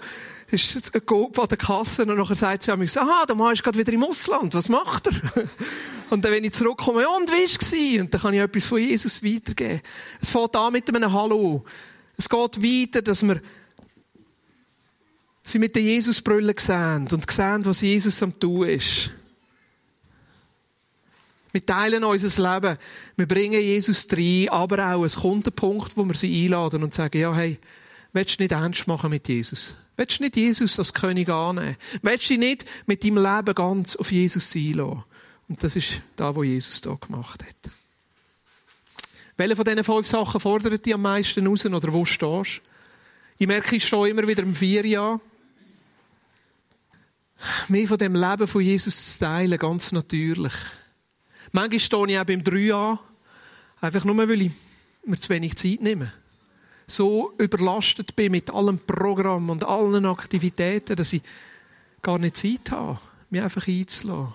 Ist 0.54 0.94
ein 0.94 1.06
Coop 1.06 1.40
an 1.40 1.48
der 1.48 1.58
Kasse 1.58 2.06
und 2.06 2.16
nachher 2.16 2.36
sagt 2.36 2.64
sie 2.64 2.72
an 2.72 2.78
mich, 2.78 2.96
aha, 2.96 3.26
der 3.26 3.36
Mann 3.36 3.54
ist 3.54 3.64
gerade 3.64 3.80
wieder 3.80 3.92
im 3.92 4.04
Ausland, 4.04 4.54
was 4.54 4.70
macht 4.70 5.08
er? 5.08 5.48
Und 6.10 6.24
dann, 6.24 6.32
wenn 6.32 6.44
ich 6.44 6.54
zurückkomme, 6.54 7.02
ja, 7.02 7.08
und 7.08 7.28
wie 7.32 7.96
war 7.98 8.02
Und 8.04 8.14
dann 8.14 8.22
kann 8.22 8.34
ich 8.36 8.40
etwas 8.40 8.66
von 8.68 8.78
Jesus 8.78 9.24
weitergeben. 9.24 9.82
Es 10.22 10.30
fängt 10.30 10.56
an 10.56 10.72
mit 10.72 10.96
einem 10.96 11.12
Hallo. 11.12 11.66
Es 12.16 12.30
geht 12.30 12.62
weiter, 12.62 13.02
dass 13.02 13.24
wir 13.24 13.42
sie 15.44 15.58
mit 15.58 15.76
der 15.76 15.82
Jesusbrille 15.82 16.54
sehen 16.56 17.08
und 17.12 17.32
sehen, 17.32 17.66
was 17.66 17.82
Jesus 17.82 18.22
am 18.22 18.40
tun 18.40 18.68
ist. 18.68 19.10
Wir 21.52 21.66
teilen 21.66 22.04
unser 22.04 22.54
Leben. 22.54 22.78
Wir 23.16 23.28
bringen 23.28 23.60
Jesus 23.60 24.08
rein, 24.12 24.50
aber 24.50 24.94
auch 24.94 25.06
es 25.06 25.16
kommt 25.16 25.48
ein 25.48 25.54
Punkt, 25.54 25.98
wo 25.98 26.04
wir 26.04 26.16
sie 26.16 26.46
einladen 26.46 26.84
und 26.84 26.94
sagen, 26.94 27.20
ja, 27.20 27.34
hey, 27.34 27.60
willst 28.14 28.40
du 28.40 28.44
nicht 28.44 28.52
ernst 28.52 28.88
machen 28.88 29.10
mit 29.10 29.28
Jesus? 29.28 29.76
Willst 29.98 30.20
du 30.20 30.24
nicht 30.24 30.36
Jesus 30.36 30.80
als 30.80 30.94
König 30.94 31.30
annehmen? 31.30 31.78
Willst 32.02 32.30
du 32.30 32.38
nicht 32.38 32.66
mit 32.86 33.04
deinem 33.04 33.18
Leben 33.18 33.54
ganz 33.54 33.96
auf 33.96 34.12
Jesus 34.12 34.56
einlassen? 34.56 35.04
Und 35.50 35.64
das 35.64 35.76
ist 35.76 36.02
da, 36.16 36.34
wo 36.36 36.44
Jesus 36.44 36.82
da 36.82 36.96
gemacht 36.96 37.44
hat. 37.44 37.72
Welche 39.36 39.56
von 39.56 39.66
diesen 39.66 39.84
fünf 39.84 40.08
Sachen 40.08 40.40
fordert 40.40 40.86
dich 40.86 40.94
am 40.94 41.02
meisten 41.02 41.46
raus 41.46 41.66
oder 41.66 41.92
wo 41.92 42.06
stehst? 42.06 42.62
Ich 43.38 43.48
merke, 43.48 43.76
ich 43.76 43.86
stehe 43.86 44.10
immer 44.10 44.28
wieder 44.28 44.44
im 44.44 44.54
Vier 44.54 44.86
Jahr. 44.86 45.20
Mehr 47.68 47.88
von 47.88 47.98
dem 47.98 48.16
Leben 48.16 48.48
von 48.48 48.62
Jesus 48.62 49.18
zu 49.18 49.26
teilen, 49.26 49.58
ganz 49.58 49.92
natürlich. 49.92 50.54
Manchmal 51.52 51.80
stehe 51.80 52.08
ich 52.08 52.20
auch 52.20 52.26
beim 52.26 52.44
Drei 52.44 52.74
an, 52.74 53.00
einfach 53.82 54.06
nur, 54.06 54.18
weil 54.18 54.44
ich 54.44 54.52
mir 55.06 55.20
zu 55.20 55.30
wenig 55.30 55.56
Zeit 55.56 55.82
nehme. 55.82 56.14
So 56.88 57.34
überlastet 57.38 58.16
bin 58.16 58.32
mit 58.32 58.52
allem 58.52 58.80
Programm 58.80 59.50
und 59.50 59.64
allen 59.64 60.06
Aktivitäten, 60.06 60.96
dass 60.96 61.14
ich 61.14 61.22
gar 62.02 62.20
nicht 62.20 62.38
Zeit 62.38 62.72
habe, 62.72 63.00
mich 63.30 63.42
einfach 63.42 63.68
einzulassen. 63.68 64.34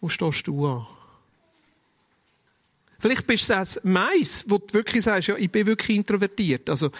Wo 0.00 0.08
stehst 0.08 0.46
du 0.46 0.66
an? 0.66 0.86
Vielleicht 2.98 3.26
bist 3.26 3.48
du 3.48 3.54
das 3.54 3.80
Mais, 3.82 4.44
wo 4.46 4.58
du 4.58 4.74
wirklich 4.74 5.04
sagst, 5.04 5.28
ja, 5.28 5.36
ich 5.36 5.50
bin 5.50 5.66
wirklich 5.66 5.96
introvertiert. 5.96 6.68
Also, 6.68 6.90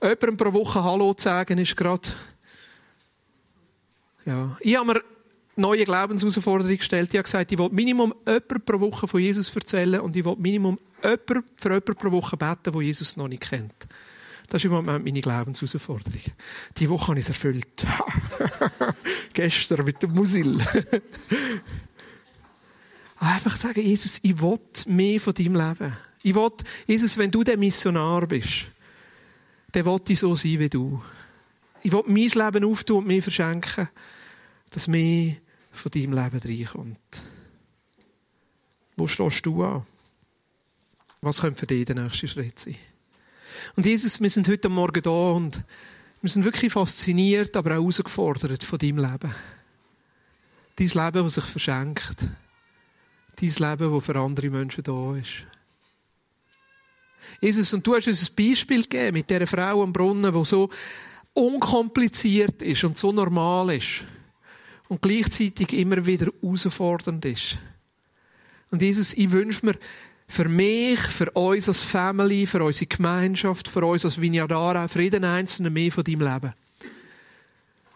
jemandem 0.00 0.36
pro 0.36 0.52
Woche 0.52 0.82
Hallo 0.82 1.12
zu 1.12 1.24
sagen, 1.24 1.58
ist 1.58 1.76
gerade, 1.76 2.08
ja. 4.24 4.56
Ich 4.60 4.76
habe 4.76 4.86
mir 4.94 5.02
neue 5.56 5.84
Glaubensherausforderung 5.84 6.76
gestellt. 6.76 7.10
Ich 7.12 7.18
habe 7.18 7.24
gesagt, 7.24 7.52
ich 7.52 7.58
will 7.58 7.68
Minimum 7.70 8.14
jemand 8.26 8.64
pro 8.64 8.80
Woche 8.80 9.06
von 9.08 9.20
Jesus 9.20 9.54
erzählen 9.54 10.00
und 10.00 10.16
ich 10.16 10.24
will 10.24 10.36
Minimum 10.38 10.78
jemand 11.02 11.44
für 11.56 11.68
jemanden 11.68 11.94
pro 11.96 12.12
Woche 12.12 12.36
beten, 12.36 12.72
der 12.72 12.82
Jesus 12.82 13.16
noch 13.16 13.28
nicht 13.28 13.42
kennt. 13.42 13.88
Das 14.48 14.62
ist 14.62 14.64
im 14.64 14.72
Moment 14.72 15.04
meine 15.04 15.20
Glaubensherausforderung. 15.20 16.20
Die 16.78 16.88
Woche 16.90 17.08
habe 17.08 17.18
ich 17.20 17.24
es 17.24 17.28
erfüllt. 17.28 17.86
Gestern 19.32 19.84
mit 19.84 20.02
dem 20.02 20.12
Musil. 20.12 20.58
Einfach 23.20 23.56
sagen, 23.56 23.80
Jesus, 23.80 24.18
ich 24.22 24.40
will 24.40 24.58
mehr 24.86 25.20
von 25.20 25.34
deinem 25.34 25.54
Leben. 25.54 25.96
Ich 26.22 26.34
will, 26.34 26.50
Jesus, 26.86 27.16
wenn 27.16 27.30
du 27.30 27.44
der 27.44 27.58
Missionar 27.58 28.26
bist, 28.26 28.66
dann 29.72 29.84
will 29.84 30.00
ich 30.08 30.18
so 30.18 30.34
sein 30.34 30.58
wie 30.58 30.68
du. 30.68 31.00
Ich 31.82 31.92
will 31.92 32.02
mein 32.06 32.28
Leben 32.28 32.64
auftun 32.64 32.98
und 32.98 33.06
mir 33.06 33.22
verschenken, 33.22 33.88
dass 34.70 34.88
mehr 34.88 35.36
von 35.72 35.90
deinem 35.90 36.12
Leben 36.12 36.40
reinkommt. 36.40 37.22
Wo 38.96 39.06
stehst 39.06 39.46
du 39.46 39.62
an? 39.64 39.86
Was 41.20 41.40
könnte 41.40 41.60
für 41.60 41.66
dich 41.66 41.84
der 41.84 41.96
nächste 41.96 42.28
Schritt 42.28 42.58
sein? 42.58 42.76
Und 43.76 43.84
Jesus, 43.84 44.20
wir 44.20 44.30
sind 44.30 44.48
heute 44.48 44.68
Morgen 44.68 45.02
da 45.02 45.10
und 45.10 45.62
wir 46.22 46.30
sind 46.30 46.44
wirklich 46.44 46.72
fasziniert, 46.72 47.56
aber 47.56 47.72
auch 47.72 47.82
herausgefordert 47.82 48.64
von 48.64 48.78
deinem 48.78 48.98
Leben. 48.98 49.34
Dein 50.76 50.88
Leben, 50.88 51.24
das 51.24 51.34
sich 51.34 51.44
verschenkt 51.44 52.26
dein 53.40 53.70
Leben, 53.70 53.92
das 53.92 54.04
für 54.04 54.16
andere 54.16 54.50
Menschen 54.50 54.84
da 54.84 55.16
ist. 55.16 55.46
Jesus, 57.40 57.72
und 57.72 57.86
du 57.86 57.94
hast 57.94 58.06
uns 58.06 58.28
ein 58.28 58.34
Beispiel 58.34 58.82
gegeben 58.82 59.14
mit 59.14 59.30
dieser 59.30 59.46
Frau 59.46 59.82
am 59.82 59.92
Brunnen, 59.92 60.32
die 60.32 60.44
so 60.44 60.68
unkompliziert 61.32 62.60
ist 62.62 62.84
und 62.84 62.98
so 62.98 63.12
normal 63.12 63.74
ist 63.76 64.04
und 64.90 65.00
gleichzeitig 65.00 65.72
immer 65.72 66.04
wieder 66.04 66.26
herausfordernd 66.42 67.24
ist. 67.24 67.58
Und 68.72 68.82
Jesus, 68.82 69.14
ich 69.14 69.30
wünsche 69.30 69.64
mir 69.64 69.78
für 70.26 70.48
mich, 70.48 70.98
für 70.98 71.30
uns 71.30 71.68
als 71.68 71.80
Family, 71.80 72.44
für 72.44 72.64
unsere 72.64 72.86
Gemeinschaft, 72.86 73.68
für 73.68 73.84
uns 73.86 74.04
als 74.04 74.20
Vinyadara, 74.20 74.88
für 74.88 75.02
jeden 75.02 75.24
Einzelnen 75.24 75.72
mehr 75.72 75.92
von 75.92 76.02
deinem 76.02 76.22
Leben. 76.22 76.54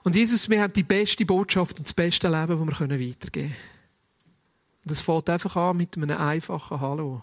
Und 0.04 0.14
Jesus, 0.14 0.48
wir 0.48 0.62
haben 0.62 0.72
die 0.72 0.85
beste 0.85 1.26
Botschaft 1.26 1.78
und 1.78 1.88
das 1.88 1.92
beste 1.92 2.28
Leben, 2.28 2.64
das 2.64 2.80
wir 2.80 2.88
weitergeben 2.88 3.30
können. 3.33 3.57
Und 4.85 4.90
es 4.92 5.00
fängt 5.00 5.30
einfach 5.30 5.57
an 5.57 5.76
mit 5.76 5.96
einem 5.96 6.16
einfachen 6.16 6.80
Hallo. 6.80 7.22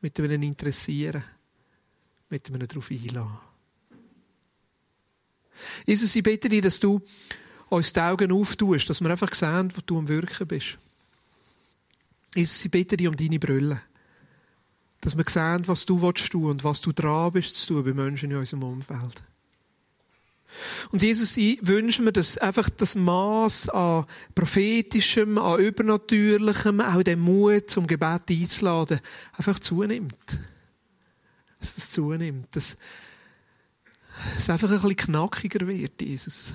Mit 0.00 0.20
einem 0.20 0.42
Interessieren. 0.42 1.24
Mit 2.30 2.48
einem 2.48 2.68
darauf 2.68 2.88
einladen. 2.88 3.38
Jesus, 5.86 6.14
ich 6.14 6.22
bitte 6.22 6.48
dich, 6.48 6.62
dass 6.62 6.78
du 6.78 7.00
uns 7.68 7.92
die 7.92 8.00
Augen 8.00 8.32
auftust, 8.32 8.88
dass 8.88 9.00
wir 9.00 9.10
einfach 9.10 9.34
sehen, 9.34 9.72
wo 9.74 9.80
du 9.84 9.98
am 9.98 10.08
Wirken 10.08 10.46
bist. 10.46 10.78
Jesus, 12.34 12.64
ich 12.64 12.70
bitte 12.70 12.96
dich 12.96 13.08
um 13.08 13.16
deine 13.16 13.38
Brille. 13.38 13.80
Dass 15.00 15.16
wir 15.16 15.24
sehen, 15.26 15.66
was 15.66 15.86
du 15.86 16.00
willst 16.00 16.30
tun 16.30 16.50
und 16.50 16.64
was 16.64 16.80
du 16.80 16.92
dran 16.92 17.32
bist 17.32 17.56
zu 17.56 17.74
tun 17.74 17.84
bei 17.84 17.92
Menschen 17.92 18.30
in 18.30 18.36
unserem 18.36 18.62
Umfeld. 18.62 19.22
Und 20.90 21.02
Jesus, 21.02 21.36
ich 21.36 21.58
wünsche 21.66 22.02
mir, 22.02 22.12
dass 22.12 22.38
einfach 22.38 22.68
das 22.68 22.94
Maß 22.94 23.68
an 23.70 24.06
prophetischem, 24.34 25.38
an 25.38 25.60
übernatürlichem, 25.60 26.80
auch 26.80 27.02
den 27.02 27.20
Mut 27.20 27.70
zum 27.70 27.86
Gebet 27.86 28.22
einzuladen, 28.30 29.00
einfach 29.36 29.58
zunimmt. 29.58 30.38
Dass 31.60 31.74
das 31.74 31.90
zunimmt. 31.90 32.54
Dass 32.54 32.78
es 34.38 34.50
einfach 34.50 34.70
ein 34.70 34.80
bisschen 34.80 34.96
knackiger 34.96 35.66
wird, 35.66 36.00
Jesus. 36.00 36.54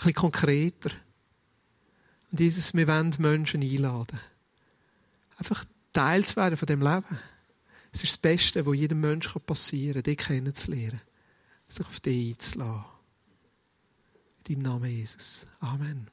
Bisschen 0.00 0.14
konkreter. 0.14 0.90
Und 2.30 2.40
Jesus, 2.40 2.74
wir 2.74 2.88
wollen 2.88 3.14
Menschen 3.18 3.62
einladen. 3.62 4.20
Einfach 5.38 5.64
Teil 5.92 6.24
zu 6.24 6.36
werden 6.36 6.56
von 6.56 6.66
dem 6.66 6.80
Leben. 6.80 7.18
Es 7.92 8.04
ist 8.04 8.12
das 8.12 8.18
Beste, 8.18 8.64
was 8.66 8.76
jedem 8.76 9.00
Menschen 9.00 9.40
passieren 9.42 9.94
kann, 9.94 10.02
dich 10.02 10.18
kennenzulernen 10.18 11.00
sich 11.72 11.86
auf 11.86 12.00
dich 12.00 12.30
einzulassen. 12.30 12.84
In 14.48 14.54
deinem 14.54 14.62
Namen 14.62 14.90
Jesus. 14.90 15.46
Amen. 15.60 16.08